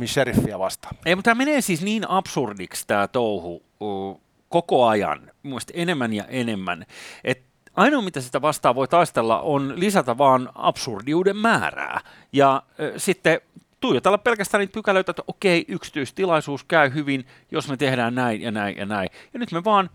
Nottinghamin 0.00 0.08
sheriffiä 0.08 0.58
vastaan. 0.58 0.96
Ei, 1.06 1.14
mutta 1.14 1.30
tämä 1.30 1.44
menee 1.44 1.60
siis 1.60 1.82
niin 1.82 2.10
absurdiksi 2.10 2.86
tämä 2.86 3.08
touhu 3.08 3.62
uh, 3.80 4.20
koko 4.48 4.86
ajan, 4.86 5.30
mielestäni 5.42 5.82
enemmän 5.82 6.12
ja 6.12 6.24
enemmän, 6.24 6.86
että 7.24 7.50
ainoa 7.74 8.02
mitä 8.02 8.20
sitä 8.20 8.42
vastaan 8.42 8.74
voi 8.74 8.88
taistella 8.88 9.40
on 9.40 9.72
lisätä 9.76 10.18
vaan 10.18 10.48
absurdiuden 10.54 11.36
määrää. 11.36 12.00
Ja 12.32 12.62
uh, 12.68 12.94
sitten 12.96 13.40
tuijotella 13.80 14.18
pelkästään 14.18 14.60
niitä 14.60 14.72
pykälöitä, 14.72 15.10
että 15.10 15.22
okei, 15.26 15.64
yksityistilaisuus 15.68 16.64
käy 16.64 16.94
hyvin, 16.94 17.26
jos 17.50 17.68
me 17.68 17.76
tehdään 17.76 18.14
näin 18.14 18.42
ja 18.42 18.50
näin 18.50 18.76
ja 18.76 18.86
näin. 18.86 19.08
Ja 19.32 19.38
nyt 19.38 19.52
me 19.52 19.64
vaan 19.64 19.90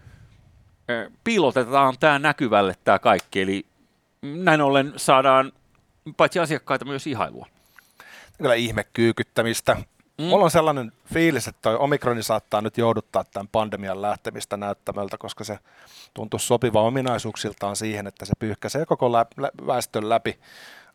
piilotetaan 1.23 1.95
tämä 1.99 2.19
näkyvälle 2.19 2.73
tämä 2.83 2.99
kaikki, 2.99 3.41
eli 3.41 3.65
näin 4.21 4.61
ollen 4.61 4.93
saadaan 4.95 5.51
paitsi 6.17 6.39
asiakkaita 6.39 6.85
myös 6.85 7.07
ihailua. 7.07 7.47
Kyllä 8.37 8.55
ihme 8.55 8.83
kyykyttämistä. 8.93 9.77
Mm. 10.17 10.25
Mulla 10.25 10.45
on 10.45 10.51
sellainen 10.51 10.91
fiilis, 11.13 11.47
että 11.47 11.61
toi 11.61 11.75
omikroni 11.75 12.23
saattaa 12.23 12.61
nyt 12.61 12.77
jouduttaa 12.77 13.23
tämän 13.23 13.47
pandemian 13.47 14.01
lähtemistä 14.01 14.57
näyttämöltä, 14.57 15.17
koska 15.17 15.43
se 15.43 15.59
tuntuu 16.13 16.39
sopiva 16.39 16.81
ominaisuuksiltaan 16.81 17.75
siihen, 17.75 18.07
että 18.07 18.25
se 18.25 18.33
pyyhkäisee 18.39 18.85
koko 18.85 19.11
lä- 19.11 19.25
lä- 19.37 19.51
väestön 19.67 20.09
läpi. 20.09 20.39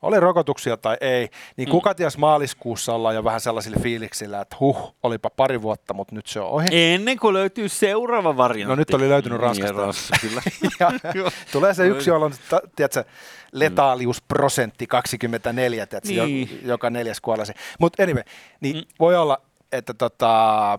Oli 0.03 0.21
rokotuksia 0.21 0.77
tai 0.77 0.97
ei, 1.01 1.29
niin 1.57 1.69
Mm. 1.69 1.71
kuka 1.71 1.95
ties 1.95 2.19
maaliskuussa 2.19 2.95
ollaan 2.95 3.15
jo 3.15 3.25
vähän 3.25 3.41
sellaisilla 3.41 3.77
fiiliksillä, 3.83 4.41
että 4.41 4.57
huh, 4.61 4.95
olipa 5.03 5.31
pari 5.31 5.63
vuotta, 5.63 5.95
mutta 5.95 6.15
nyt 6.15 6.27
se 6.27 6.41
on 6.41 6.49
ohi. 6.51 6.67
Ennen 6.73 7.19
kuin 7.19 7.35
löytyy 7.35 7.69
seuraava 7.69 8.37
variantti. 8.37 8.69
No 8.69 8.75
nyt 8.77 8.95
oli 8.95 9.09
löytynyt 9.09 9.39
Niin, 9.39 9.43
Ranskasta. 9.45 9.77
Ranskasta, 9.83 10.27
kyllä. 10.29 10.43
Ja 10.81 10.93
tulee 11.53 11.75
se 11.75 11.87
yksi, 11.87 12.11
jolla 12.11 12.25
on 12.27 12.33
tiedätkö, 12.77 13.05
letaaliusprosentti 13.53 14.87
24, 14.87 15.87
tiedätkö, 15.87 16.09
Niin. 16.27 16.61
jo, 16.63 16.69
joka 16.73 16.91
neljäs 16.91 17.21
kuolasi. 17.21 17.53
Mutta 17.79 18.03
anyway, 18.03 18.23
niin 18.61 18.77
mm. 18.77 18.83
voi 19.01 19.17
olla, 19.17 19.41
että 19.73 19.95
tota, 19.95 20.79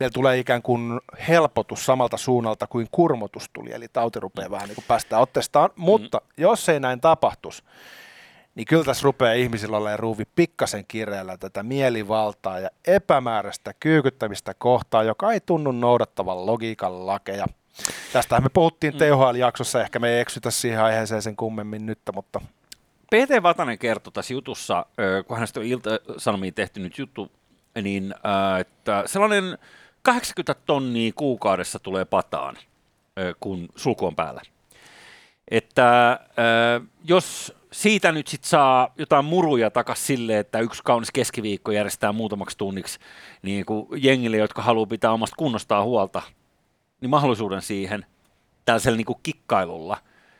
meillä 0.00 0.12
tulee 0.14 0.38
ikään 0.38 0.62
kuin 0.62 1.00
helpotus 1.28 1.86
samalta 1.86 2.16
suunnalta 2.16 2.66
kuin 2.66 2.88
kurmotus 2.90 3.50
tuli, 3.52 3.72
eli 3.72 3.88
tauti 3.88 4.20
rupeaa 4.20 4.50
vähän 4.50 4.68
niin 4.68 4.74
kuin 4.74 4.84
päästään 4.88 5.22
otteestaan, 5.22 5.70
mutta 5.76 6.18
mm. 6.18 6.42
jos 6.42 6.68
ei 6.68 6.80
näin 6.80 7.00
tapahtuisi, 7.00 7.62
niin 8.56 8.66
kyllä 8.66 8.84
tässä 8.84 9.04
rupeaa 9.04 9.32
ihmisillä 9.32 9.76
olemaan 9.76 9.98
ruuvi 9.98 10.24
pikkasen 10.36 10.84
kireellä 10.88 11.36
tätä 11.36 11.62
mielivaltaa 11.62 12.58
ja 12.58 12.70
epämääräistä 12.86 13.74
kyykyttämistä 13.80 14.54
kohtaan, 14.54 15.06
joka 15.06 15.32
ei 15.32 15.40
tunnu 15.40 15.72
noudattavan 15.72 16.46
logiikan 16.46 17.06
lakeja. 17.06 17.46
Tästähän 18.12 18.42
me 18.42 18.48
puhuttiin 18.48 18.94
THL-jaksossa, 18.94 19.80
ehkä 19.80 19.98
me 19.98 20.08
ei 20.08 20.20
eksytä 20.20 20.50
siihen 20.50 20.82
aiheeseen 20.82 21.22
sen 21.22 21.36
kummemmin 21.36 21.86
nyt, 21.86 21.98
mutta 22.14 22.40
PT 23.06 23.42
Vatanen 23.42 23.78
kertoi 23.78 24.12
tässä 24.12 24.32
jutussa, 24.32 24.86
kun 25.26 25.36
hänestä 25.36 25.60
on 25.60 25.66
Ilta-Sanomiin 25.66 26.54
tehty 26.54 26.80
nyt 26.80 26.98
juttu, 26.98 27.32
niin 27.82 28.14
että 28.60 29.02
sellainen 29.06 29.58
80 30.02 30.54
tonnia 30.66 31.12
kuukaudessa 31.14 31.78
tulee 31.78 32.04
pataan, 32.04 32.56
kun 33.40 33.68
sulku 33.76 34.06
on 34.06 34.16
päällä. 34.16 34.42
Että 35.50 36.20
jos 37.04 37.55
siitä 37.76 38.12
nyt 38.12 38.26
sit 38.26 38.44
saa 38.44 38.92
jotain 38.98 39.24
muruja 39.24 39.70
takas 39.70 40.06
sille, 40.06 40.38
että 40.38 40.58
yksi 40.58 40.82
kaunis 40.84 41.10
keskiviikko 41.10 41.72
järjestää 41.72 42.12
muutamaksi 42.12 42.58
tunniksi 42.58 42.98
niin 43.42 43.66
kuin 43.66 43.86
jengille, 43.96 44.36
jotka 44.36 44.62
haluaa 44.62 44.86
pitää 44.86 45.12
omasta 45.12 45.36
kunnostaan 45.36 45.84
huolta, 45.84 46.22
niin 47.00 47.10
mahdollisuuden 47.10 47.62
siihen 47.62 48.06
tällaisella 48.64 48.96
niin 48.96 49.06
kuin 49.06 49.18
kikkailulla, 49.22 49.98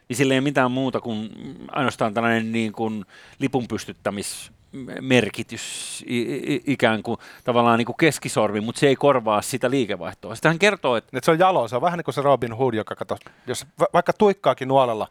niin 0.08 0.16
sillä 0.16 0.34
ei 0.34 0.40
mitään 0.40 0.70
muuta 0.70 1.00
kuin 1.00 1.30
ainoastaan 1.68 2.14
tällainen 2.14 2.52
niin 2.52 2.72
kuin 2.72 3.04
lipun 3.38 3.68
pystyttämismerkitys 3.68 6.04
i- 6.08 6.54
i- 6.54 6.62
ikään 6.66 7.02
kuin 7.02 7.18
tavallaan 7.44 7.78
niin 7.78 7.86
kuin 7.86 7.96
keskisormi, 7.96 8.60
mutta 8.60 8.78
se 8.78 8.88
ei 8.88 8.96
korvaa 8.96 9.42
sitä 9.42 9.70
liikevaihtoa. 9.70 10.34
Sitten 10.34 10.50
hän 10.50 10.58
kertoo, 10.58 10.96
että 10.96 11.18
että 11.18 11.24
se 11.24 11.30
on 11.30 11.38
jalo, 11.38 11.68
se 11.68 11.76
on 11.76 11.82
vähän 11.82 11.98
niin 11.98 12.04
kuin 12.04 12.14
se 12.14 12.22
Robin 12.22 12.56
Hood, 12.56 12.74
joka 12.74 12.94
kato, 12.94 13.16
jos 13.46 13.66
va- 13.80 13.88
vaikka 13.92 14.12
tuikkaakin 14.12 14.68
nuolella 14.68 15.08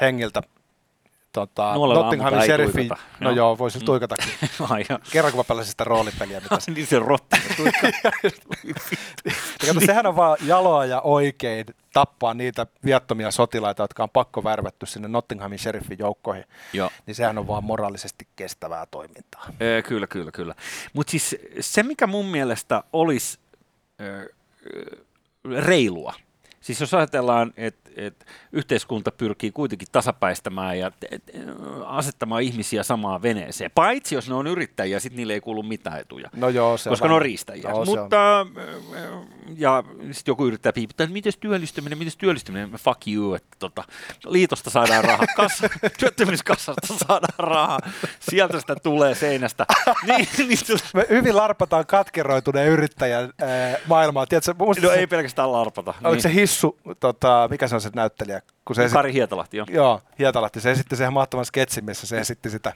hengiltä 0.00 0.42
tota, 1.32 1.74
Nuolella 1.74 2.02
Nottinghamin 2.02 2.42
sheriffin, 2.44 2.88
tuikata. 2.88 3.00
no 3.20 3.30
Joo. 3.30 3.58
voisi 3.58 3.78
mm. 3.78 3.84
ai 4.70 4.84
ja- 4.88 4.98
Kerran 5.12 5.32
kun 5.32 5.38
mä 5.40 5.44
pelasin 5.44 5.70
sitä 5.70 5.84
roolipeliä, 5.84 6.40
mitä 6.50 6.58
niin 6.74 6.86
se 6.86 6.98
rotta. 6.98 7.36
Kato, 9.66 9.80
sehän 9.86 10.06
on 10.06 10.16
vaan 10.16 10.38
jaloa 10.42 10.84
ja 10.86 11.00
oikein 11.00 11.66
tappaa 11.92 12.34
niitä 12.34 12.66
viattomia 12.84 13.30
sotilaita, 13.30 13.82
jotka 13.82 14.02
on 14.02 14.10
pakko 14.10 14.44
värvätty 14.44 14.86
sinne 14.86 15.08
Nottinghamin 15.08 15.58
sheriffin 15.58 15.98
joukkoihin. 15.98 16.44
Joo. 16.72 16.90
Niin 17.06 17.14
sehän 17.14 17.38
on 17.38 17.46
vaan 17.46 17.64
moraalisesti 17.64 18.28
kestävää 18.36 18.86
toimintaa. 18.90 19.46
Ö, 19.62 19.82
kyllä, 19.82 20.06
kyllä, 20.06 20.30
kyllä. 20.30 20.54
Mutta 20.92 21.10
siis 21.10 21.36
se, 21.60 21.82
mikä 21.82 22.06
mun 22.06 22.26
mielestä 22.26 22.82
olisi 22.92 23.38
reilua, 25.58 26.14
siis 26.60 26.80
jos 26.80 26.94
ajatellaan, 26.94 27.52
että 27.56 27.89
et 27.96 28.26
yhteiskunta 28.52 29.10
pyrkii 29.10 29.52
kuitenkin 29.52 29.88
tasapäistämään 29.92 30.78
ja 30.78 30.90
t- 30.90 30.94
t- 31.26 31.30
asettamaan 31.86 32.42
ihmisiä 32.42 32.82
samaan 32.82 33.22
veneeseen, 33.22 33.70
paitsi 33.74 34.14
jos 34.14 34.28
ne 34.28 34.34
on 34.34 34.46
yrittäjiä, 34.46 35.00
sitten 35.00 35.16
niille 35.16 35.32
ei 35.32 35.40
kuulu 35.40 35.62
mitään 35.62 36.00
etuja. 36.00 36.30
No 36.36 36.48
joo, 36.48 36.76
se 36.76 36.90
koska 36.90 37.04
on 37.04 37.10
ne 37.10 37.14
on 37.14 37.22
riistäjiä. 37.22 37.70
Joo, 37.70 37.84
se 37.84 37.90
on. 37.90 37.98
Mutta, 37.98 38.40
ö, 38.40 38.46
ja 39.56 39.84
sitten 40.00 40.32
joku 40.32 40.46
yrittää 40.46 40.72
piipittää, 40.72 41.04
että 41.04 41.12
miten 41.12 41.32
työllistyminen, 41.40 41.98
miten 41.98 42.12
työllistyminen, 42.18 42.70
fuck 42.70 43.08
you, 43.08 43.34
että 43.34 43.56
tota, 43.58 43.84
liitosta 44.26 44.70
saadaan 44.70 45.04
rahaa, 45.04 45.26
Kassa, 45.36 45.68
työttömyyskassasta 45.98 46.86
saadaan 47.08 47.38
rahaa, 47.38 47.78
sieltä 48.20 48.60
sitä 48.60 48.76
tulee 48.82 49.14
seinästä. 49.14 49.66
niin, 50.06 50.28
niin, 50.38 50.58
Me 50.94 51.06
hyvin 51.10 51.36
larpataan 51.36 51.86
katkeroituneen 51.86 52.68
yrittäjän 52.68 53.24
äh, 53.24 53.80
maailmaa. 53.86 54.26
Tiedätkö, 54.26 54.54
no 54.82 54.90
ei 54.90 55.06
pelkästään 55.06 55.52
larpata. 55.52 55.90
oliko 55.90 56.10
Niin. 56.10 56.22
se 56.22 56.34
Hissu, 56.34 56.78
tota, 57.00 57.48
mikä 57.50 57.68
se 57.68 57.74
on 57.74 57.79
se 57.80 57.90
näyttelijä? 57.94 58.42
Kun 58.64 58.76
se 58.76 58.84
esit- 58.84 58.92
Kari 58.92 59.12
Hietalahti, 59.12 59.56
joo. 59.56 59.66
Joo, 59.70 60.00
Hietalahti. 60.18 60.60
Se 60.60 60.70
esitti 60.70 60.96
sen 60.96 61.12
mahtavan 61.12 61.44
sketsin, 61.44 61.84
missä 61.84 62.06
se 62.06 62.20
esitti 62.20 62.50
sitä 62.50 62.72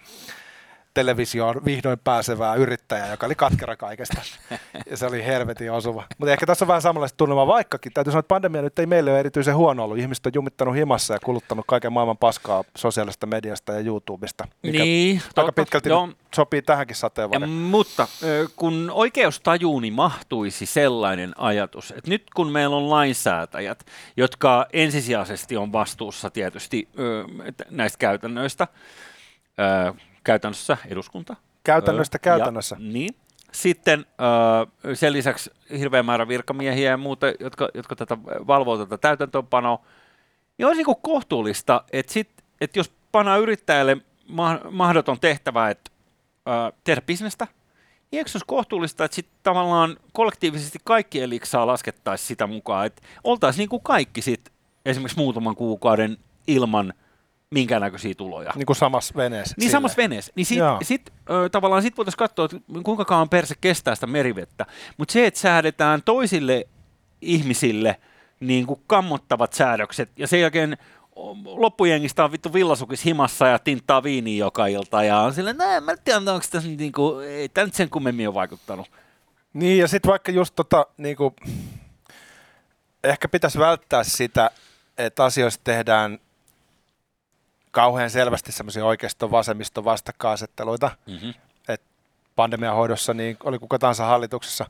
televisioon 0.95 1.65
vihdoin 1.65 1.99
pääsevää 2.05 2.55
yrittäjää, 2.55 3.11
joka 3.11 3.27
oli 3.27 3.35
katkera 3.35 3.77
kaikesta. 3.77 4.23
Ja 4.91 4.97
se 4.97 5.07
oli 5.07 5.25
helvetin 5.27 5.73
osuva. 5.73 6.05
Mutta 6.19 6.33
ehkä 6.33 6.47
tässä 6.47 6.65
on 6.65 6.69
vähän 6.69 6.83
samanlaista 6.83 7.17
tunnelmaa, 7.17 7.47
vaikkakin 7.47 7.93
täytyy 7.93 8.11
sanoa, 8.11 8.21
että 8.21 8.29
pandemia 8.29 8.63
nyt 8.63 8.79
ei 8.79 8.87
meille 8.87 9.11
ole 9.11 9.21
erityisen 9.21 9.57
huono 9.57 9.85
ollut. 9.85 9.99
Ihmiset 9.99 10.27
on 10.27 10.33
jumittanut 10.35 10.75
himassa 10.77 11.15
ja 11.15 11.21
kuluttanut 11.25 11.65
kaiken 11.69 11.93
maailman 11.93 12.17
paskaa 12.19 12.65
sosiaalisesta 12.77 13.27
mediasta 13.27 13.73
ja 13.73 13.81
YouTubesta, 13.81 14.49
mikä 14.63 14.79
Niin, 14.79 15.17
aika 15.17 15.31
totta, 15.35 15.53
pitkälti 15.53 15.89
joo. 15.89 16.07
nyt 16.07 16.17
sopii 16.35 16.63
tähänkin 16.63 16.93
Ja, 16.95 16.97
sateenvarren. 16.99 17.51
mutta 17.51 18.09
kun 18.57 18.91
oikeustajuuni 18.95 19.91
mahtuisi 19.91 20.67
sellainen 20.67 21.33
ajatus, 21.41 21.91
että 21.91 22.11
nyt 22.11 22.23
kun 22.37 22.53
meillä 22.53 22.77
on 22.77 22.91
lainsäätäjät, 22.91 23.85
jotka 24.17 24.67
ensisijaisesti 24.73 25.57
on 25.57 25.73
vastuussa 25.73 26.31
tietysti 26.31 26.89
näistä 27.71 27.99
käytännöistä, 27.99 28.69
käytännössä 30.25 30.77
eduskunta. 30.87 31.37
Käytännöstä 31.65 32.19
käytännössä. 32.19 32.77
Ja, 32.79 32.93
niin. 32.93 33.17
Sitten 33.53 34.07
sen 34.95 35.13
lisäksi 35.13 35.51
hirveä 35.79 36.03
määrä 36.03 36.29
virkamiehiä 36.29 36.91
ja 36.91 36.97
muuta, 36.97 37.27
jotka, 37.41 37.69
jotka 37.75 37.97
tätä 37.97 38.19
valvoo 38.23 38.79
tätä 38.79 38.99
täytäntöönpanoa. 38.99 39.85
Niin 40.59 40.67
olisi 40.67 40.83
niin 40.83 40.97
kohtuullista, 41.03 41.85
että, 41.93 42.13
sit, 42.13 42.31
että 42.61 42.79
jos 42.79 42.93
pannaan 43.13 43.41
yrittäjälle 43.41 43.97
ma- 44.29 44.61
mahdoton 44.71 45.21
tehtävä, 45.21 45.71
että 45.71 45.91
tehdä 46.85 47.03
bisnestä, 47.07 47.47
niin 48.11 48.19
eikö 48.19 48.31
se 48.31 48.37
olisi 48.37 48.47
kohtuullista, 48.47 49.05
että 49.05 49.15
sitten 49.15 49.37
tavallaan 49.43 49.97
kollektiivisesti 50.13 50.79
kaikki 50.85 51.23
eliksaa 51.23 51.67
laskettaisiin 51.67 52.29
sitä 52.29 52.47
mukaan, 52.47 52.87
että 52.87 53.03
oltaisiin 53.25 53.63
niin 53.63 53.69
kuin 53.69 53.83
kaikki 53.83 54.23
sit 54.23 54.53
esimerkiksi 54.85 55.19
muutaman 55.19 55.57
kuukauden 55.57 56.19
ilman 56.47 56.95
minkäännäköisiä 57.55 58.15
tuloja. 58.15 58.53
Niin 58.55 58.67
kuin 58.67 58.77
samassa 58.77 59.15
veneessä. 59.17 59.55
Niin 59.59 59.71
samassa 59.71 59.97
veneessä. 59.97 60.33
Niin 60.37 60.47
sit, 60.47 60.59
Joo. 60.59 60.79
sit, 60.83 61.13
ö, 61.31 61.49
tavallaan 61.49 61.83
sit 61.83 61.97
voitaisiin 61.97 62.19
katsoa, 62.19 62.45
että 62.45 62.57
kuinka 62.83 63.05
kauan 63.05 63.29
perse 63.29 63.55
kestää 63.61 63.95
sitä 63.95 64.07
merivettä. 64.07 64.67
Mutta 64.97 65.13
se, 65.13 65.27
että 65.27 65.41
säädetään 65.41 66.03
toisille 66.05 66.69
ihmisille 67.21 68.01
niin 68.41 68.67
kuin 68.67 68.81
kammottavat 68.87 69.53
säädökset 69.53 70.11
ja 70.17 70.27
sen 70.27 70.41
jälkeen 70.41 70.77
loppujengistä 71.45 72.25
on 72.25 72.33
vittu 72.33 72.53
villasukis 72.53 73.05
himassa 73.05 73.47
ja 73.47 73.59
tinttaa 73.59 74.03
viiniä 74.03 74.45
joka 74.45 74.67
ilta 74.67 75.05
ja 75.05 75.19
on 75.19 75.35
silleen, 75.35 75.57
näin, 75.57 75.85
mä 75.85 75.93
en 75.93 75.99
tiedä, 76.05 76.19
onko 76.19 76.47
tässä 76.51 76.69
nyt 76.69 76.79
niinku, 76.79 77.19
ei 77.19 77.49
tämä 77.49 77.65
nyt 77.65 77.75
sen 77.75 77.91
kummemmin 77.91 78.29
ole 78.29 78.35
vaikuttanut. 78.35 78.91
Niin, 79.53 79.79
ja 79.79 79.89
sitten 79.89 80.11
vaikka 80.11 80.33
just 80.33 80.55
tota, 80.55 80.87
niinku, 80.97 81.35
ehkä 83.05 83.29
pitäisi 83.29 83.59
välttää 83.59 84.05
sitä, 84.05 84.51
että 84.99 85.25
asioista 85.25 85.61
tehdään 85.65 86.19
kauhean 87.75 88.11
selvästi 88.11 88.53
semmoisia 88.53 88.85
oikeiston 88.85 89.31
vasemmiston 89.31 89.85
vastakkainasetteluita. 89.85 90.91
Mm-hmm. 91.07 91.35
Pandemian 92.37 92.75
hoidossa, 92.75 93.15
niin 93.15 93.37
oli 93.45 93.59
kuka 93.59 93.79
tahansa 93.79 94.05
hallituksessa, 94.05 94.67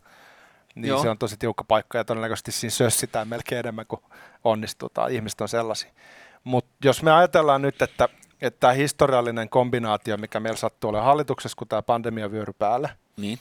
niin 0.74 0.88
Joo. 0.88 1.02
se 1.02 1.10
on 1.10 1.18
tosi 1.18 1.36
tiukka 1.36 1.64
paikka 1.64 1.98
ja 1.98 2.04
todennäköisesti 2.04 2.52
siinä 2.52 2.70
sössitään 2.70 3.28
melkein 3.28 3.58
enemmän 3.58 3.86
kuin 3.86 4.00
onnistutaan. 4.44 5.12
Ihmiset 5.12 5.40
on 5.40 5.48
sellaisia. 5.48 5.90
Mutta 6.44 6.70
jos 6.84 7.02
me 7.02 7.12
ajatellaan 7.12 7.62
nyt, 7.62 7.82
että, 7.82 8.08
että 8.42 8.60
tämä 8.60 8.72
historiallinen 8.72 9.48
kombinaatio, 9.48 10.16
mikä 10.16 10.40
meillä 10.40 10.56
sattuu 10.56 10.90
olemaan 10.90 11.06
hallituksessa, 11.06 11.56
kun 11.56 11.68
tämä 11.68 11.82
pandemia 11.82 12.30
vyöry 12.30 12.52
päälle, 12.52 12.90
Niin. 13.16 13.38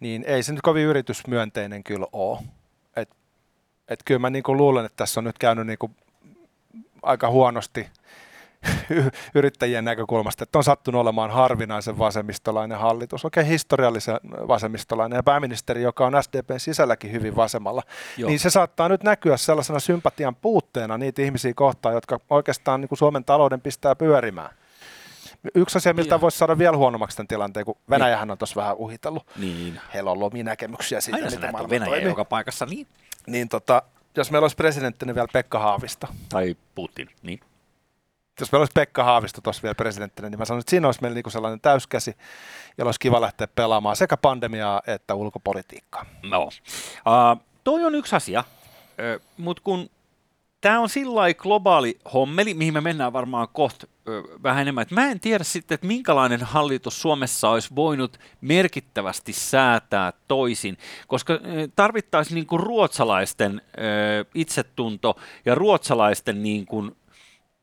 niin 0.00 0.24
ei 0.26 0.42
se 0.42 0.52
nyt 0.52 0.62
kovin 0.62 0.84
yritysmyönteinen 0.84 1.84
kyllä 1.84 2.06
ole. 2.12 2.38
Et, 2.96 3.10
et 3.88 4.02
kyllä 4.04 4.18
mä 4.18 4.30
niinku 4.30 4.56
luulen, 4.56 4.84
että 4.86 4.96
tässä 4.96 5.20
on 5.20 5.24
nyt 5.24 5.38
käynyt 5.38 5.66
niinku 5.66 5.90
aika 7.02 7.30
huonosti 7.30 7.86
yrittäjien 9.34 9.84
näkökulmasta, 9.84 10.42
että 10.42 10.58
on 10.58 10.64
sattunut 10.64 11.00
olemaan 11.00 11.30
harvinaisen 11.30 11.98
vasemmistolainen 11.98 12.78
hallitus, 12.78 13.24
oikein 13.24 13.46
historiallisen 13.46 14.16
vasemmistolainen 14.48 15.16
ja 15.16 15.22
pääministeri, 15.22 15.82
joka 15.82 16.06
on 16.06 16.22
SDPn 16.22 16.60
sisälläkin 16.60 17.12
hyvin 17.12 17.36
vasemmalla, 17.36 17.82
Joo. 18.16 18.28
niin 18.28 18.38
se 18.38 18.50
saattaa 18.50 18.88
nyt 18.88 19.02
näkyä 19.02 19.36
sellaisena 19.36 19.80
sympatian 19.80 20.34
puutteena 20.34 20.98
niitä 20.98 21.22
ihmisiä 21.22 21.54
kohtaan, 21.54 21.94
jotka 21.94 22.20
oikeastaan 22.30 22.80
niin 22.80 22.88
kuin 22.88 22.98
Suomen 22.98 23.24
talouden 23.24 23.60
pistää 23.60 23.96
pyörimään. 23.96 24.50
Yksi 25.54 25.78
asia, 25.78 25.94
miltä 25.94 26.20
voisi 26.20 26.38
saada 26.38 26.58
vielä 26.58 26.76
huonommaksi 26.76 27.16
tämän 27.16 27.28
tilanteen, 27.28 27.66
kun 27.66 27.78
Venäjähän 27.90 28.30
on 28.30 28.38
tuossa 28.38 28.60
vähän 28.60 28.76
uhitellut. 28.76 29.26
Niin. 29.36 29.80
Heillä 29.94 30.10
on 30.10 30.22
omia 30.22 30.44
näkemyksiä 30.44 31.00
siitä, 31.00 31.16
Aina 31.16 31.30
miten 31.30 31.52
maailma 31.52 31.70
Venäjä 31.70 31.90
toimii. 31.90 32.08
joka 32.08 32.24
paikassa, 32.24 32.66
niin. 32.66 32.86
Niin 33.26 33.48
tota, 33.48 33.82
jos 34.16 34.30
meillä 34.30 34.44
olisi 34.44 34.56
presidentti, 34.56 35.06
niin 35.06 35.14
vielä 35.14 35.28
Pekka 35.32 35.58
Haavisto. 35.58 36.06
Tai 36.28 36.56
Putin, 36.74 37.08
niin. 37.22 37.40
Jos 38.40 38.52
meillä 38.52 38.62
olisi 38.62 38.72
Pekka 38.74 39.04
Haavisto 39.04 39.40
tuossa 39.40 39.62
vielä 39.62 39.74
presidenttinä, 39.74 40.30
niin 40.30 40.38
mä 40.38 40.44
sanoin, 40.44 40.60
että 40.60 40.70
siinä 40.70 40.88
olisi 40.88 41.02
meillä 41.02 41.14
niinku 41.14 41.30
sellainen 41.30 41.60
täyskäsi, 41.60 42.16
jolla 42.78 42.88
olisi 42.88 43.00
kiva 43.00 43.20
lähteä 43.20 43.46
pelaamaan 43.46 43.96
sekä 43.96 44.16
pandemiaa 44.16 44.82
että 44.86 45.14
ulkopolitiikkaa. 45.14 46.06
No, 46.22 46.42
uh, 46.42 47.42
toi 47.64 47.84
on 47.84 47.94
yksi 47.94 48.16
asia, 48.16 48.44
mutta 49.36 49.62
kun 49.62 49.90
tämä 50.60 50.80
on 50.80 50.88
sillä 50.88 51.34
globaali 51.34 51.98
hommeli, 52.14 52.54
mihin 52.54 52.74
me 52.74 52.80
mennään 52.80 53.12
varmaan 53.12 53.48
kohta 53.52 53.86
vähän 54.42 54.62
enemmän. 54.62 54.82
Et 54.82 54.90
mä 54.90 55.10
en 55.10 55.20
tiedä 55.20 55.44
sitten, 55.44 55.74
että 55.74 55.86
minkälainen 55.86 56.42
hallitus 56.42 57.02
Suomessa 57.02 57.50
olisi 57.50 57.68
voinut 57.76 58.18
merkittävästi 58.40 59.32
säätää 59.32 60.12
toisin, 60.28 60.78
koska 61.06 61.40
tarvittaisiin 61.76 62.34
niin 62.34 62.46
kuin 62.46 62.60
ruotsalaisten 62.60 63.62
itsetunto 64.34 65.16
ja 65.44 65.54
ruotsalaisten 65.54 66.42
niin 66.42 66.66
kuin 66.66 66.96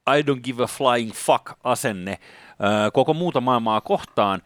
I 0.10 0.22
don't 0.22 0.42
give 0.42 0.64
a 0.64 0.68
flying 0.68 1.12
fuck 1.14 1.52
asenne 1.64 2.20
ö, 2.20 2.92
koko 2.92 3.14
muuta 3.14 3.42
maailmaa 3.42 3.82
kohtaan, 3.82 4.42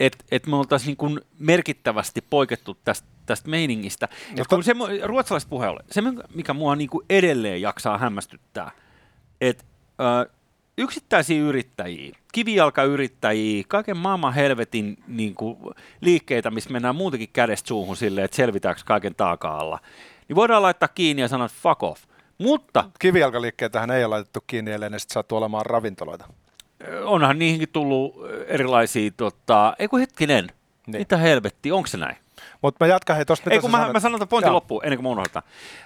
että 0.00 0.24
et 0.30 0.46
me 0.46 0.56
oltaisiin 0.56 0.86
niin 0.86 0.96
kuin 0.96 1.20
merkittävästi 1.38 2.20
poikettu 2.30 2.76
tästä 2.84 3.12
tästä 3.26 3.50
meiningistä. 3.50 4.08
Ja 4.36 4.44
kun 4.44 4.64
se, 4.64 4.74
ruotsalaiset 5.02 5.50
puheelle, 5.50 5.84
se 5.90 6.02
mikä 6.34 6.54
mua 6.54 6.76
niin 6.76 6.90
kuin 6.90 7.06
edelleen 7.10 7.60
jaksaa 7.60 7.98
hämmästyttää, 7.98 8.70
että 9.40 9.64
yksittäisiä 10.78 11.42
yrittäjiä, 11.42 12.16
kivijalkayrittäjiä, 12.32 13.64
kaiken 13.68 13.96
maailman 13.96 14.34
helvetin 14.34 14.96
niin 15.06 15.34
kuin, 15.34 15.58
liikkeitä, 16.00 16.50
missä 16.50 16.70
mennään 16.70 16.96
muutenkin 16.96 17.28
kädestä 17.32 17.68
suuhun 17.68 17.96
silleen, 17.96 18.24
että 18.24 18.36
selvitäänkö 18.36 18.82
kaiken 18.84 19.14
taaka-alla, 19.14 19.78
niin 20.28 20.36
voidaan 20.36 20.62
laittaa 20.62 20.88
kiinni 20.88 21.22
ja 21.22 21.28
sanoa, 21.28 21.46
että 21.46 21.58
fuck 21.62 21.82
off. 21.82 22.02
Mutta... 22.38 22.84
Kivijalkaliikkeetähän 22.98 23.90
ei 23.90 24.04
ole 24.04 24.14
laitettu 24.14 24.40
kiinni, 24.46 24.72
ellei 24.72 24.90
ne 24.90 24.98
sitten 24.98 25.14
saatu 25.14 25.36
olemaan 25.36 25.66
ravintoloita. 25.66 26.28
Onhan 27.04 27.38
niihinkin 27.38 27.68
tullut 27.68 28.14
erilaisia, 28.46 29.10
tota, 29.16 29.74
ei 29.78 29.88
kun 29.88 30.00
hetkinen, 30.00 30.46
niin. 30.86 30.98
mitä 31.00 31.16
helvetti, 31.16 31.72
onko 31.72 31.86
se 31.86 31.96
näin? 31.96 32.16
Mutta 32.62 32.84
mä 32.84 32.88
jatkan 32.88 33.16
hei 33.16 33.24
tosta, 33.24 33.50
Ei 33.50 33.60
kun 33.60 33.70
mä, 33.70 33.92
mä 33.92 34.00
sanon 34.00 34.18
tämän 34.18 34.28
pointin 34.28 34.52
loppuun, 34.52 34.84
ennen 34.84 34.98
kuin 34.98 35.04
mä 35.04 35.10
unohdan. 35.10 35.42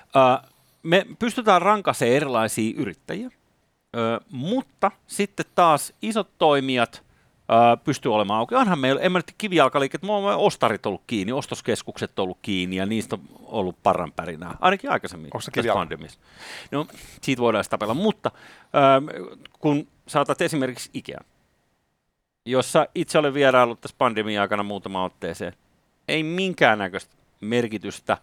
Uh, 0.07 0.51
me 0.83 1.07
pystytään 1.19 1.63
rankasemaan 1.63 2.17
erilaisia 2.17 2.75
yrittäjiä, 2.77 3.27
uh, 3.27 4.27
mutta 4.31 4.91
sitten 5.07 5.47
taas 5.55 5.93
isot 6.03 6.29
toimijat 6.39 7.06
uh, 7.49 7.85
pystyy 7.85 8.15
olemaan 8.15 8.39
auki. 8.39 8.55
Onhan 8.55 8.79
meillä, 8.79 9.01
en 9.01 9.13
mä 9.13 9.19
nyt 9.19 9.35
kivijalkaliiket, 9.39 10.03
mulla 10.03 10.35
on 10.35 10.41
ostarit 10.41 10.87
ollut 10.87 11.03
kiinni, 11.07 11.33
ostoskeskukset 11.33 12.19
ollut 12.19 12.39
kiinni 12.43 12.77
ja 12.77 12.87
niistä 12.87 13.17
on 13.17 13.23
ollut 13.43 13.83
paranpärinää, 13.83 14.55
ainakin 14.61 14.91
aikaisemmin 14.91 15.31
tässä 15.31 15.73
pandemissa. 15.73 16.21
No, 16.71 16.87
siitä 17.23 17.43
voidaan 17.43 17.65
tapella, 17.71 17.95
mutta 17.95 18.31
uh, 18.35 19.39
kun 19.59 19.89
saatat 20.07 20.41
esimerkiksi 20.41 20.91
Ikea, 20.95 21.21
jossa 22.45 22.87
itse 22.95 23.19
olen 23.19 23.35
vieraillut 23.35 23.81
tässä 23.81 23.95
pandemian 23.99 24.43
aikana 24.43 24.63
muutama 24.63 25.05
otteeseen, 25.05 25.53
ei 26.09 26.23
minkäännäköistä 26.23 27.17
merkitystä. 27.41 28.19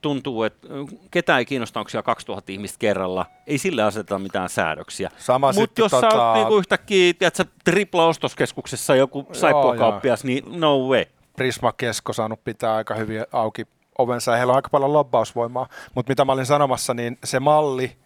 Tuntuu, 0.00 0.42
että 0.42 0.68
ketään 1.10 1.38
ei 1.38 1.44
kiinnosta, 1.44 1.80
onko 1.80 1.88
siellä 1.88 2.02
2000 2.02 2.52
ihmistä 2.52 2.78
kerralla. 2.78 3.26
Ei 3.46 3.58
sille 3.58 3.82
aseteta 3.82 4.18
mitään 4.18 4.48
säädöksiä. 4.48 5.10
Mutta 5.54 5.80
jos 5.80 5.90
tota... 5.90 6.10
sä 6.10 6.22
oot 6.22 6.36
niinku 6.36 6.56
yhtäkkiä, 6.56 7.14
tiedätkö, 7.18 7.44
tripla-ostoskeskuksessa 7.64 8.94
joku 8.94 9.26
saippuakauppias, 9.32 10.24
niin 10.24 10.60
no 10.60 10.78
way. 10.78 11.04
Prisma 11.36 11.72
Kesko 11.72 12.12
saanut 12.12 12.44
pitää 12.44 12.74
aika 12.74 12.94
hyvin 12.94 13.24
auki 13.32 13.66
ovensa 13.98 14.30
ja 14.30 14.36
heillä 14.36 14.50
on 14.50 14.56
aika 14.56 14.68
paljon 14.68 14.92
lobbausvoimaa. 14.92 15.68
Mutta 15.94 16.10
mitä 16.10 16.24
mä 16.24 16.32
olin 16.32 16.46
sanomassa, 16.46 16.94
niin 16.94 17.18
se 17.24 17.40
malli, 17.40 17.96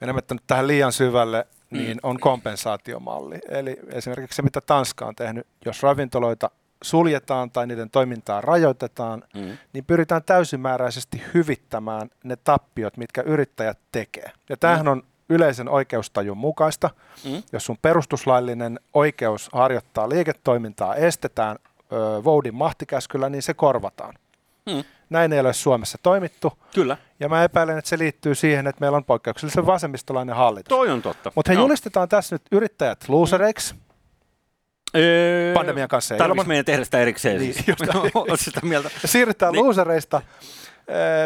menemättä 0.00 0.34
nyt 0.34 0.42
tähän 0.46 0.66
liian 0.66 0.92
syvälle, 0.92 1.46
niin 1.70 1.98
on 2.02 2.20
kompensaatiomalli. 2.20 3.38
Eli 3.48 3.76
esimerkiksi 3.88 4.36
se, 4.36 4.42
mitä 4.42 4.60
Tanska 4.60 5.06
on 5.06 5.16
tehnyt, 5.16 5.46
jos 5.64 5.82
ravintoloita 5.82 6.50
suljetaan 6.82 7.50
tai 7.50 7.66
niiden 7.66 7.90
toimintaa 7.90 8.40
rajoitetaan, 8.40 9.22
mm. 9.34 9.58
niin 9.72 9.84
pyritään 9.84 10.22
täysimääräisesti 10.22 11.22
hyvittämään 11.34 12.10
ne 12.24 12.36
tappiot, 12.36 12.96
mitkä 12.96 13.22
yrittäjät 13.22 13.78
tekee. 13.92 14.30
Ja 14.48 14.56
tämähän 14.56 14.86
mm. 14.86 14.92
on 14.92 15.02
yleisen 15.28 15.68
oikeustajun 15.68 16.38
mukaista. 16.38 16.90
Mm. 17.24 17.42
Jos 17.52 17.66
sun 17.66 17.78
perustuslaillinen 17.82 18.80
oikeus 18.94 19.50
harjoittaa 19.52 20.08
liiketoimintaa 20.08 20.94
estetään 20.94 21.56
ö, 21.92 22.24
Voudin 22.24 22.54
mahtikäskyllä, 22.54 23.28
niin 23.28 23.42
se 23.42 23.54
korvataan. 23.54 24.14
Mm. 24.66 24.84
Näin 25.10 25.32
ei 25.32 25.40
ole 25.40 25.52
Suomessa 25.52 25.98
toimittu. 26.02 26.52
Kyllä. 26.74 26.96
Ja 27.20 27.28
mä 27.28 27.44
epäilen, 27.44 27.78
että 27.78 27.88
se 27.88 27.98
liittyy 27.98 28.34
siihen, 28.34 28.66
että 28.66 28.80
meillä 28.80 28.96
on 28.96 29.04
poikkeuksellisen 29.04 29.66
vasemmistolainen 29.66 30.36
hallitus. 30.36 30.68
Toi 30.68 30.90
on 30.90 31.02
totta. 31.02 31.32
Mutta 31.34 31.52
he 31.52 31.56
no. 31.56 31.62
julistetaan 31.62 32.08
tässä 32.08 32.34
nyt 32.34 32.42
yrittäjät 32.52 33.08
losereiksi. 33.08 33.74
Mm. 33.74 33.80
Öö, 34.96 35.54
pandemian 35.54 35.88
kanssa. 35.88 36.16
Tarvitsisi 36.16 36.48
meidän 36.48 36.64
tehdä 36.64 36.84
sitä 36.84 36.98
erikseen. 36.98 37.38
Niin, 37.40 37.54
siis. 37.54 37.66
sitä 38.34 38.60
mieltä. 38.62 38.90
Siirrytään 39.04 39.52
niin. 39.52 39.66
losereista 39.66 40.22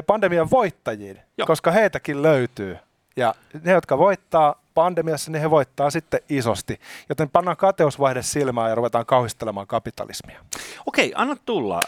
pandemian 0.07 0.51
voittajiin, 0.51 1.21
Joo. 1.39 1.47
koska 1.47 1.71
heitäkin 1.71 2.23
löytyy. 2.23 2.79
Ja 3.17 3.35
ne, 3.65 3.73
jotka 3.73 3.99
voittaa 3.99 4.63
pandemiassa, 4.75 5.31
niin 5.31 5.43
he 5.43 5.51
voittaa 5.51 5.91
sitten 5.91 6.21
isosti. 6.29 6.81
Joten 7.09 7.31
pannaan 7.31 7.57
kateusvaihde 7.57 8.23
silmään 8.23 8.69
ja 8.69 8.75
ruvetaan 8.75 9.07
kauhistelemaan 9.07 9.67
kapitalismia. 9.67 10.41
Okei, 10.87 11.13
anna 11.15 11.37
tulla. 11.45 11.83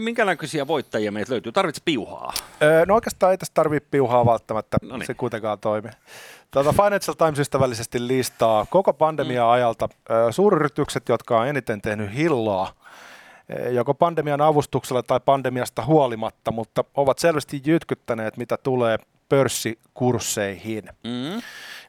Minkä 0.00 0.24
näköisiä 0.24 0.66
voittajia 0.66 1.12
meitä 1.12 1.32
löytyy? 1.32 1.52
Tarvitse 1.52 1.82
piuhaa? 1.84 2.32
No 2.86 2.94
oikeastaan 2.94 3.32
ei 3.32 3.38
tästä 3.38 3.54
tarvitse 3.54 3.88
piuhaa 3.90 4.26
välttämättä. 4.26 4.76
Noniin. 4.82 5.06
Se 5.06 5.14
kuitenkaan 5.14 5.58
toimii. 5.58 5.92
Tuota 6.50 6.72
Financial 6.72 7.14
Times 7.14 7.38
ystävällisesti 7.38 8.06
listaa 8.06 8.66
koko 8.66 8.92
pandemia-ajalta 8.92 9.86
mm. 9.86 10.14
suuryritykset, 10.30 11.08
jotka 11.08 11.40
on 11.40 11.48
eniten 11.48 11.82
tehnyt 11.82 12.14
hilloa 12.14 12.72
joko 13.70 13.94
pandemian 13.94 14.40
avustuksella 14.40 15.02
tai 15.02 15.20
pandemiasta 15.20 15.84
huolimatta, 15.84 16.50
mutta 16.50 16.84
ovat 16.94 17.18
selvästi 17.18 17.62
jytkyttäneet, 17.66 18.36
mitä 18.36 18.56
tulee 18.56 18.98
pörssikursseihin. 19.28 20.84
Mm. 20.84 21.42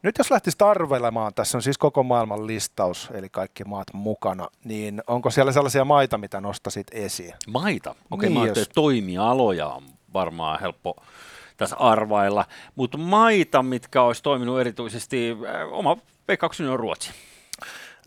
Nyt 0.04 0.18
jos 0.18 0.32
lähtisi 0.32 0.58
arvelemaan, 0.62 1.34
tässä 1.34 1.58
on 1.58 1.62
siis 1.62 1.78
koko 1.78 2.04
maailman 2.04 2.48
listaus, 2.48 3.10
eli 3.14 3.30
kaikki 3.30 3.64
maat 3.64 3.88
mukana, 3.94 4.48
niin 4.64 5.02
onko 5.08 5.30
siellä 5.30 5.52
sellaisia 5.52 5.86
maita, 5.86 6.18
mitä 6.18 6.42
nostasit 6.42 6.88
esiin? 6.92 7.34
Maita? 7.48 7.90
Okei, 7.90 8.00
okay, 8.12 8.30
niin, 8.30 8.40
mä 8.40 8.48
jos... 8.48 8.70
toimialoja 8.76 9.68
on 9.68 9.84
varmaan 10.14 10.60
helppo 10.60 10.96
tässä 11.60 11.76
arvailla, 11.76 12.46
mutta 12.76 12.98
maita, 12.98 13.64
mitkä 13.64 14.02
olisi 14.02 14.24
toiminut 14.24 14.60
erityisesti, 14.60 15.38
äh, 15.46 15.74
oma 15.74 15.98
veikkaukseni 16.28 16.70
on 16.70 16.80
Ruotsi. 16.80 17.12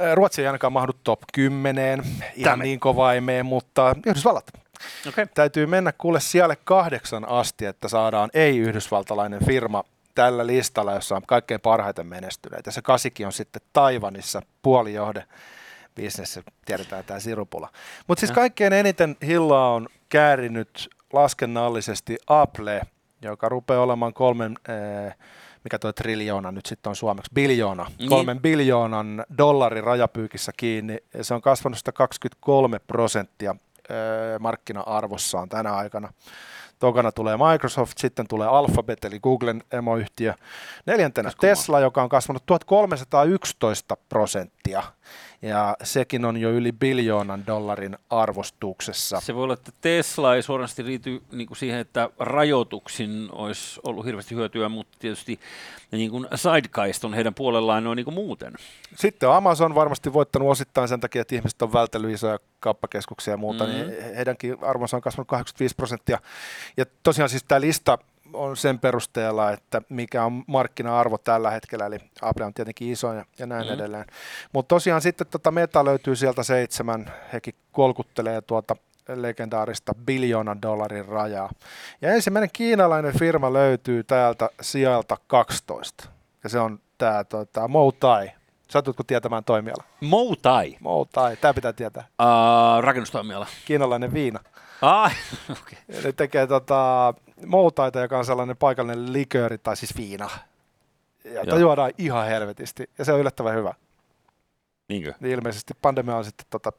Äh, 0.00 0.14
Ruotsi 0.14 0.42
ei 0.42 0.46
ainakaan 0.46 0.72
mahdu 0.72 0.92
top 1.04 1.20
10, 1.32 2.02
ihan 2.34 2.34
Tämä. 2.42 2.62
niin 2.62 2.80
kova 2.80 3.12
ei 3.12 3.20
mene, 3.20 3.42
mutta 3.42 3.96
Yhdysvallat. 4.06 4.50
Okay. 5.08 5.26
Täytyy 5.34 5.66
mennä 5.66 5.92
kuule 5.92 6.20
siellä 6.20 6.56
kahdeksan 6.64 7.28
asti, 7.28 7.66
että 7.66 7.88
saadaan 7.88 8.30
ei-yhdysvaltalainen 8.34 9.44
firma 9.46 9.84
tällä 10.14 10.46
listalla, 10.46 10.92
jossa 10.92 11.16
on 11.16 11.22
kaikkein 11.26 11.60
parhaiten 11.60 12.06
menestyneet. 12.06 12.66
Ja 12.66 12.72
se 12.72 12.82
kasikin 12.82 13.26
on 13.26 13.32
sitten 13.32 13.62
Taivanissa 13.72 14.42
puolijohde 14.62 15.24
bisnes, 15.94 16.40
tiedetään 16.64 17.04
tämä 17.04 17.20
sirupula. 17.20 17.68
Mutta 18.06 18.20
siis 18.20 18.32
kaikkein 18.32 18.72
eniten 18.72 19.16
hillaa 19.26 19.74
on 19.74 19.88
käärinyt 20.08 20.88
laskennallisesti 21.12 22.18
Apple, 22.26 22.82
joka 23.22 23.48
rupeaa 23.48 23.82
olemaan 23.82 24.14
kolmen, 24.14 24.58
eh, 24.68 25.14
mikä 25.64 25.78
tuo 25.78 25.92
triljoona 25.92 26.52
nyt 26.52 26.66
sitten 26.66 26.90
on 26.90 26.96
suomeksi, 26.96 27.30
biljoona, 27.34 27.86
niin. 27.98 28.08
kolmen 28.08 28.40
biljoonan 28.40 29.24
dollarin 29.38 29.84
rajapyykissä 29.84 30.52
kiinni. 30.56 30.98
Se 31.22 31.34
on 31.34 31.42
kasvanut 31.42 31.78
sitä 31.78 31.92
23 31.92 32.78
prosenttia 32.78 33.54
eh, 33.90 34.40
markkina-arvossaan 34.40 35.48
tänä 35.48 35.74
aikana. 35.74 36.12
Tokana 36.78 37.12
tulee 37.12 37.36
Microsoft, 37.36 37.98
sitten 37.98 38.26
tulee 38.28 38.48
Alphabet 38.48 39.04
eli 39.04 39.20
Googlen 39.20 39.62
emoyhtiö. 39.72 40.34
Neljäntenä 40.86 41.30
Tesla, 41.40 41.80
joka 41.80 42.02
on 42.02 42.08
kasvanut 42.08 42.46
1311 42.46 43.96
prosenttia 44.08 44.61
prosenttia. 44.62 44.82
Ja 45.42 45.76
sekin 45.82 46.24
on 46.24 46.36
jo 46.36 46.50
yli 46.50 46.72
biljoonan 46.72 47.46
dollarin 47.46 47.98
arvostuksessa. 48.10 49.20
Se 49.20 49.34
voi 49.34 49.44
olla, 49.44 49.54
että 49.54 49.72
Tesla 49.80 50.34
ei 50.34 50.42
suorasti 50.42 50.86
liity 50.86 51.22
niin 51.32 51.46
kuin 51.46 51.58
siihen, 51.58 51.80
että 51.80 52.10
rajoituksin 52.18 53.28
olisi 53.32 53.80
ollut 53.84 54.06
hirveästi 54.06 54.34
hyötyä, 54.34 54.68
mutta 54.68 54.98
tietysti 54.98 55.40
niin 55.92 56.10
kuin 56.10 56.28
Sidegeist 56.34 57.04
on 57.04 57.14
heidän 57.14 57.34
puolellaan 57.34 57.84
noin 57.84 57.96
niin 57.96 58.04
kuin 58.04 58.14
muuten. 58.14 58.52
Sitten 58.94 59.28
on 59.28 59.36
Amazon 59.36 59.74
varmasti 59.74 60.12
voittanut 60.12 60.48
osittain 60.48 60.88
sen 60.88 61.00
takia, 61.00 61.22
että 61.22 61.34
ihmiset 61.34 61.62
on 61.62 61.72
vältellyt 61.72 62.14
isoja 62.14 62.38
kauppakeskuksia 62.60 63.34
ja 63.34 63.38
muuta, 63.38 63.64
mm-hmm. 63.64 63.78
niin 63.78 64.14
heidänkin 64.16 64.56
arvonsa 64.62 64.96
on 64.96 65.02
kasvanut 65.02 65.28
85 65.28 65.74
prosenttia. 65.74 66.18
Ja 66.76 66.84
tosiaan 67.02 67.28
siis 67.28 67.44
tämä 67.44 67.60
lista 67.60 67.98
on 68.32 68.56
sen 68.56 68.78
perusteella, 68.78 69.50
että 69.50 69.82
mikä 69.88 70.24
on 70.24 70.44
markkina-arvo 70.46 71.18
tällä 71.18 71.50
hetkellä, 71.50 71.86
eli 71.86 71.98
Apple 72.22 72.44
on 72.44 72.54
tietenkin 72.54 72.88
iso 72.88 73.12
ja, 73.12 73.24
ja 73.38 73.46
näin 73.46 73.62
mm-hmm. 73.62 73.74
edelleen. 73.74 74.04
Mutta 74.52 74.68
tosiaan 74.68 75.02
sitten 75.02 75.26
tota 75.26 75.50
Meta 75.50 75.84
löytyy 75.84 76.16
sieltä 76.16 76.42
seitsemän, 76.42 77.12
hekin 77.32 77.54
kolkuttelee 77.72 78.40
tuota 78.40 78.76
legendaarista 79.08 79.94
biljoonan 79.94 80.62
dollarin 80.62 81.06
rajaa. 81.06 81.50
Ja 82.00 82.14
ensimmäinen 82.14 82.50
kiinalainen 82.52 83.18
firma 83.18 83.52
löytyy 83.52 84.04
täältä 84.04 84.48
sieltä 84.60 85.16
12, 85.26 86.08
ja 86.44 86.48
se 86.50 86.58
on 86.58 86.78
tämä 86.98 87.24
tota, 87.24 87.68
Moutai. 87.68 88.30
Satutko 88.68 89.02
tietämään 89.02 89.44
toimiala? 89.44 89.84
Moutai? 90.00 90.76
Moutai, 90.80 91.36
tämä 91.36 91.54
pitää 91.54 91.72
tietää. 91.72 92.04
Uh, 92.22 92.82
rakennustoimiala. 92.82 93.46
Kiinalainen 93.64 94.14
viina. 94.14 94.40
Ah, 94.82 95.16
okay. 95.50 96.02
Ne 96.04 96.12
tekee 96.12 96.46
tota, 96.46 97.14
moutaita, 97.46 98.00
joka 98.00 98.18
on 98.18 98.24
sellainen 98.24 98.56
paikallinen 98.56 99.12
likööri, 99.12 99.58
tai 99.58 99.76
siis 99.76 99.96
viina. 99.96 100.30
Ja 101.24 101.58
juodaan 101.58 101.92
ihan 101.98 102.26
helvetisti, 102.26 102.90
ja 102.98 103.04
se 103.04 103.12
on 103.12 103.20
yllättävän 103.20 103.54
hyvä. 103.54 103.74
Niinkö? 104.88 105.14
Niin 105.20 105.32
ilmeisesti 105.32 105.74
pandemia 105.82 106.16
on 106.16 106.24
sitten 106.24 106.46
tota, 106.50 106.72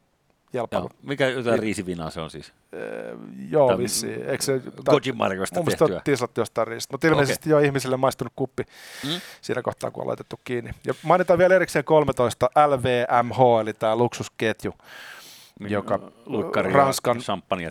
Joo. 0.54 0.89
Mikä 1.04 1.30
jotain 1.30 1.60
riisivinaa 1.60 2.10
se 2.10 2.21
on 2.21 2.30
siis? 2.30 2.54
Öö, 2.73 3.15
joo, 3.49 3.67
Tämä, 3.67 3.78
vissi. 3.78 4.13
Eikö 4.13 4.43
se... 4.43 4.62
Tehtyä? 5.62 5.84
Mun 5.84 5.88
mielestä 5.88 6.12
tislattu 6.12 6.41
jostain 6.41 6.67
riisistä, 6.67 6.93
mutta 6.93 7.08
ilmeisesti 7.08 7.49
okay. 7.49 7.62
jo 7.62 7.65
ihmisille 7.65 7.97
maistunut 7.97 8.34
kuppi 8.36 8.63
mm? 9.04 9.21
siinä 9.41 9.62
kohtaa, 9.62 9.91
kun 9.91 10.02
on 10.02 10.08
laitettu 10.08 10.39
kiinni. 10.43 10.71
Ja 10.86 10.93
mainitaan 11.04 11.39
vielä 11.39 11.56
erikseen 11.56 11.86
13 11.86 12.49
LVMH, 12.67 13.62
eli 13.62 13.73
tämä 13.73 13.95
luksusketju, 13.95 14.73
joka 15.60 16.00
Ranskan, 16.72 17.22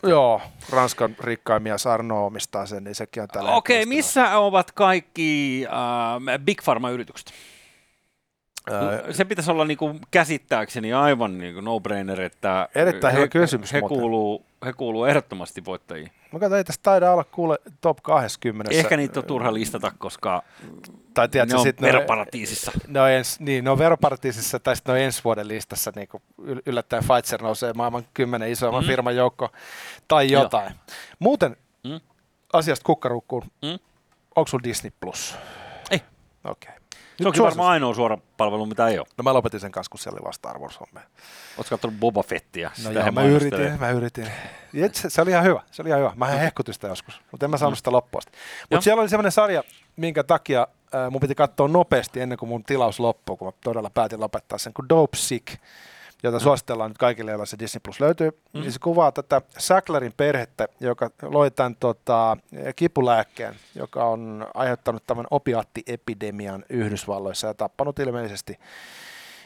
joo, 0.03 0.40
Ranskan 0.71 1.16
rikkain 1.21 1.62
mies 1.62 1.87
Arno 1.87 2.27
omistaa 2.27 2.66
sen, 2.66 2.85
niin 2.85 2.95
sekin 2.95 3.23
on 3.23 3.29
tällä 3.29 3.51
Okei, 3.51 3.83
okay, 3.83 3.88
missä 3.88 4.38
ovat 4.38 4.73
kaikki 4.73 5.64
uh, 5.68 6.45
Big 6.45 6.62
Pharma-yritykset? 6.64 7.33
Se 9.11 9.25
pitäisi 9.25 9.51
olla 9.51 9.64
niin 9.64 9.79
kuin 9.79 10.01
käsittääkseni 10.11 10.92
aivan 10.92 11.38
niin 11.38 11.55
kuin 11.55 11.64
no-brainer, 11.64 12.21
että 12.21 12.68
Erittäin 12.75 13.12
he, 13.12 13.18
hyvä 13.18 13.29
kysymys 13.29 13.73
he, 13.73 13.81
kuuluu, 13.81 14.47
he 14.66 14.73
kuuluu 14.73 15.05
ehdottomasti 15.05 15.64
voittajiin. 15.64 16.11
Mä 16.33 16.38
katsoin, 16.38 16.59
ei 16.59 16.64
tässä 16.64 16.81
taida 16.83 17.12
olla 17.12 17.25
kuule 17.25 17.59
top 17.81 17.99
20. 18.03 18.75
Ehkä 18.75 18.97
niitä 18.97 19.21
on 19.21 19.27
turha 19.27 19.55
listata, 19.55 19.92
koska 19.99 20.42
tai 21.14 21.29
tiedätkö, 21.29 21.55
ne 21.55 21.59
on 21.59 21.66
sit 21.66 21.81
veroparatiisissa. 21.81 22.72
Ne 22.88 23.01
on, 23.01 23.11
ens, 23.11 23.40
niin, 23.40 23.64
ne 23.64 23.70
on 23.70 23.79
veroparatiisissa 23.79 24.61
tai 24.61 24.77
sitten 24.77 24.94
ne 24.94 25.01
on 25.01 25.05
ensi 25.05 25.25
vuoden 25.25 25.48
listassa, 25.48 25.92
niin 25.96 26.09
kuin 26.09 26.22
yllättäen 26.66 27.05
Pfizer 27.05 27.42
nousee 27.42 27.72
maailman 27.72 28.07
kymmenen 28.14 28.51
isoimman 28.51 28.85
mm. 28.85 28.87
firman 28.87 29.16
joukko 29.16 29.48
tai 30.09 30.31
jotain. 30.31 30.66
Joo. 30.66 30.96
Muuten 31.18 31.57
mm. 31.85 32.01
asiasta 32.53 32.85
kukkarukkuun, 32.85 33.42
mm. 33.42 33.79
onko 34.37 34.48
sulla 34.48 34.64
Disney 34.64 34.92
Plus? 35.01 35.35
Ei. 35.90 36.03
Okei. 36.44 36.68
Okay. 36.68 36.83
Se 37.22 37.29
onkin 37.29 37.42
varmaan 37.42 37.70
ainoa 37.70 37.94
suora 37.94 38.18
palvelu, 38.37 38.66
mitä 38.66 38.88
ei 38.88 38.98
ole. 38.98 39.07
No 39.16 39.22
mä 39.22 39.35
lopetin 39.35 39.61
sen 39.61 39.72
kanssa, 39.72 39.90
kun 39.90 40.01
siellä 40.01 40.16
oli 40.16 40.27
vasta 40.27 40.51
Arvors 40.51 40.81
Oletko 40.81 41.64
katsonut 41.70 42.01
Boba 42.01 42.22
Fettiä? 42.22 42.70
No 42.85 42.90
joo, 42.90 43.12
mä 43.12 43.22
yritin, 43.22 43.81
mä 43.81 43.90
yritin. 43.90 44.27
Se, 44.92 45.11
se, 45.11 45.22
oli 45.22 45.31
ihan 45.31 45.44
hyvä, 45.44 45.61
se 45.70 45.83
oli 45.83 45.88
ihan 45.88 46.01
hyvä. 46.01 46.12
Mä 46.16 46.27
hehkutin 46.27 46.75
sitä 46.75 46.88
joskus, 46.88 47.20
mutta 47.31 47.46
en 47.46 47.51
mä 47.51 47.57
saanut 47.57 47.75
mm. 47.75 47.77
sitä 47.77 47.92
loppuun 47.92 48.22
Mutta 48.70 48.85
siellä 48.85 49.01
oli 49.01 49.09
semmoinen 49.09 49.33
sarja, 49.33 49.62
minkä 49.96 50.25
takia 50.25 50.66
äh, 50.94 51.11
mun 51.11 51.20
piti 51.20 51.35
katsoa 51.35 51.68
nopeasti 51.68 52.20
ennen 52.20 52.38
kuin 52.38 52.48
mun 52.48 52.64
tilaus 52.64 53.00
loppuu, 53.00 53.37
kun 53.37 53.48
mä 53.48 53.52
todella 53.64 53.90
päätin 53.90 54.20
lopettaa 54.20 54.59
sen, 54.59 54.72
kun 54.72 54.88
Dope 54.88 55.16
Sick 55.16 55.46
jota 56.22 56.38
mm. 56.38 56.42
suositellaan 56.42 56.90
nyt 56.90 56.98
kaikille, 56.98 57.31
joilla 57.31 57.46
se 57.46 57.59
Disney 57.59 57.81
Plus 57.85 58.00
löytyy. 58.00 58.31
Mm. 58.31 58.61
Niin 58.61 58.72
se 58.72 58.78
kuvaa 58.78 59.12
tätä 59.12 59.42
Sacklerin 59.59 60.12
perhettä, 60.16 60.68
joka 60.81 61.11
loi 61.22 61.50
tämän 61.50 61.76
tota, 61.76 62.37
kipulääkkeen, 62.76 63.55
joka 63.74 64.05
on 64.05 64.46
aiheuttanut 64.55 65.07
tämän 65.07 65.26
opiaattiepidemian 65.31 66.64
Yhdysvalloissa 66.68 67.46
ja 67.46 67.55
tappanut 67.55 67.98
ilmeisesti 67.98 68.59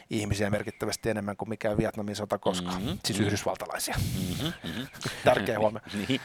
ihmisiä 0.09 0.49
merkittävästi 0.49 1.09
enemmän 1.09 1.37
kuin 1.37 1.49
mikään 1.49 1.77
Vietnamin 1.77 2.15
sota 2.15 2.37
koskaan, 2.37 2.81
mm-hmm. 2.81 2.97
siis 3.05 3.17
mm-hmm. 3.17 3.27
yhdysvaltalaisia. 3.27 3.95
Mm-hmm. 3.97 4.53
mm-hmm. 4.63 4.87
Tärkeä 5.23 5.59
huomio. 5.59 5.81
niin. 6.07 6.21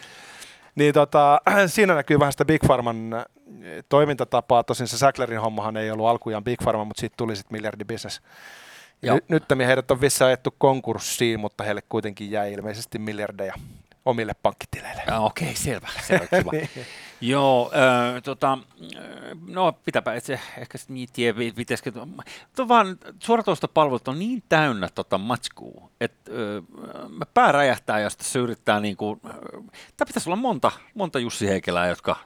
Niin 0.75 0.95
tota, 0.95 1.41
siinä 1.67 1.95
näkyy 1.95 2.19
vähän 2.19 2.33
sitä 2.33 2.45
Big 2.45 2.61
Pharman 2.67 3.25
toimintatapaa. 3.89 4.65
Tosin 4.65 4.89
se 4.89 4.99
Sacklerin 4.99 5.41
hommahan 5.41 5.77
ei 5.77 5.91
ollut 5.91 6.07
alkujaan 6.07 6.45
Big 6.45 6.59
Pharma, 6.63 6.85
mutta 6.85 7.01
siitä 7.01 7.15
tuli 7.17 7.37
sitten 7.37 7.57
miljardibisnes. 7.59 8.21
Ja 9.03 9.19
nyt 9.29 9.45
heidät 9.67 9.91
on 9.91 10.01
vissi 10.01 10.25
ajettu 10.25 10.55
konkurssiin, 10.59 11.41
mutta 11.41 11.65
heille 11.65 11.83
kuitenkin 11.89 12.31
jäi 12.31 12.53
ilmeisesti 12.53 12.99
miljardeja 12.99 13.55
omille 14.05 14.33
pankkitileille. 14.43 15.03
Ah, 15.11 15.25
Okei, 15.25 15.45
okay, 15.45 15.57
selvä. 15.57 15.89
selvä 16.07 16.27
kiva. 16.27 16.51
Joo, 17.23 17.71
äh, 17.75 18.23
tota, 18.23 18.59
no 19.47 19.73
pitääpä 19.73 20.15
itse 20.15 20.41
ehkä 20.59 20.79
niin 20.89 21.09
tiedä, 21.13 21.39
pitäisikö, 21.57 21.93
vaan 22.69 22.99
palvelut 23.69 24.09
on 24.09 24.19
niin 24.19 24.43
täynnä 24.49 24.89
tota 24.95 25.19
matskua, 25.19 25.91
että 26.01 26.33
äh, 26.33 27.29
pää 27.35 27.53
räjähtää, 27.53 28.01
jos 28.01 28.17
tässä 28.17 28.39
yrittää 28.39 28.81
niin 28.81 28.97
kuin, 28.97 29.21
äh, 29.27 29.33
tämä 29.97 30.07
pitäisi 30.07 30.29
olla 30.29 30.37
monta, 30.37 30.73
monta 30.95 31.19
Jussi 31.19 31.49
Heikelää, 31.49 31.89
jotka 31.89 32.17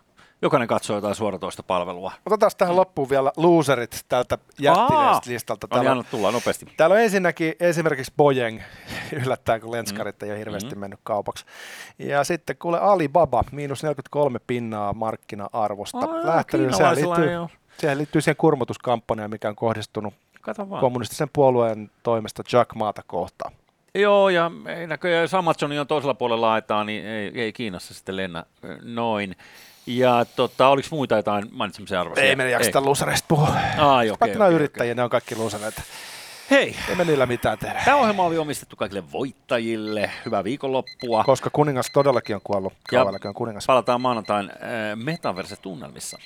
jokainen 0.42 0.68
katsoo 0.68 0.96
jotain 0.96 1.14
suoratoista 1.14 1.62
palvelua. 1.62 2.12
Otetaan 2.26 2.52
tähän 2.58 2.76
loppuun 2.76 3.10
vielä 3.10 3.32
loserit 3.36 4.04
tältä 4.08 4.38
jättineestä 4.58 5.30
listalta. 5.30 5.68
Täällä 5.68 5.92
on, 5.92 6.04
tulla 6.10 6.32
nopeasti. 6.32 6.66
Täällä 6.76 6.94
on 6.94 7.00
ensinnäkin 7.00 7.54
esimerkiksi 7.60 8.12
Bojeng, 8.16 8.60
yllättäen 9.24 9.60
kun 9.60 9.72
lenskarit 9.72 10.20
mm. 10.20 10.24
ei 10.24 10.30
ole 10.30 10.38
hirveästi 10.38 10.68
mm-hmm. 10.68 10.80
mennyt 10.80 11.00
kaupaksi. 11.02 11.44
Ja 11.98 12.24
sitten 12.24 12.56
kuule 12.58 12.78
Alibaba, 12.78 13.44
miinus 13.52 13.82
43 13.82 14.38
pinnaa 14.46 14.92
markkina-arvosta. 14.92 15.98
Oh, 15.98 16.26
Lähtenyt, 16.26 16.74
sehän 16.74 16.96
liittyy, 16.96 17.28
sehän 17.78 17.98
liittyy 17.98 18.20
siihen 18.20 18.36
kurmotuskampanjaan, 18.36 19.30
mikä 19.30 19.48
on 19.48 19.56
kohdistunut 19.56 20.14
kommunistisen 20.80 21.28
puolueen 21.32 21.90
toimesta 22.02 22.42
Jack 22.52 22.74
Maata 22.74 23.02
kohtaan. 23.06 23.52
Joo, 23.94 24.28
ja 24.28 24.50
näköjään 24.86 25.22
jos 25.22 25.34
Amazon 25.34 25.72
on 25.72 25.86
toisella 25.86 26.14
puolella 26.14 26.46
laitaa, 26.46 26.84
niin 26.84 27.06
ei, 27.06 27.32
ei 27.34 27.52
Kiinassa 27.52 27.94
sitten 27.94 28.16
lennä 28.16 28.44
noin. 28.82 29.36
Ja 29.86 30.24
tota, 30.36 30.68
oliko 30.68 30.88
muita 30.90 31.16
jotain 31.16 31.48
mainitsemisen 31.50 32.00
arvoisia? 32.00 32.24
Ei 32.24 32.36
me 32.36 32.50
jakseta 32.50 32.80
luusareista 32.80 33.26
puhua. 33.28 33.56
Ai, 33.78 34.10
okay, 34.10 34.34
okay, 34.34 34.54
yrittäjiä, 34.54 34.92
okay. 34.92 34.94
ne 34.94 35.02
on 35.04 35.10
kaikki 35.10 35.36
luusareita. 35.36 35.82
Hei. 36.50 36.76
Emme 36.88 37.04
niillä 37.04 37.26
mitään 37.26 37.58
tehdä. 37.58 37.82
Tämä 37.84 37.96
ohjelma 37.96 38.22
oli 38.22 38.38
omistettu 38.38 38.76
kaikille 38.76 39.12
voittajille. 39.12 40.10
Hyvää 40.24 40.44
viikonloppua. 40.44 41.24
Koska 41.24 41.50
kuningas 41.50 41.90
todellakin 41.92 42.36
on 42.36 42.40
kuollut. 42.44 42.72
Ja 42.92 43.02
on 43.24 43.34
kuningas. 43.34 43.66
Palataan 43.66 44.00
maanantain 44.00 44.50
äh, 44.50 44.96
metaverse-tunnelmissa. 44.96 46.18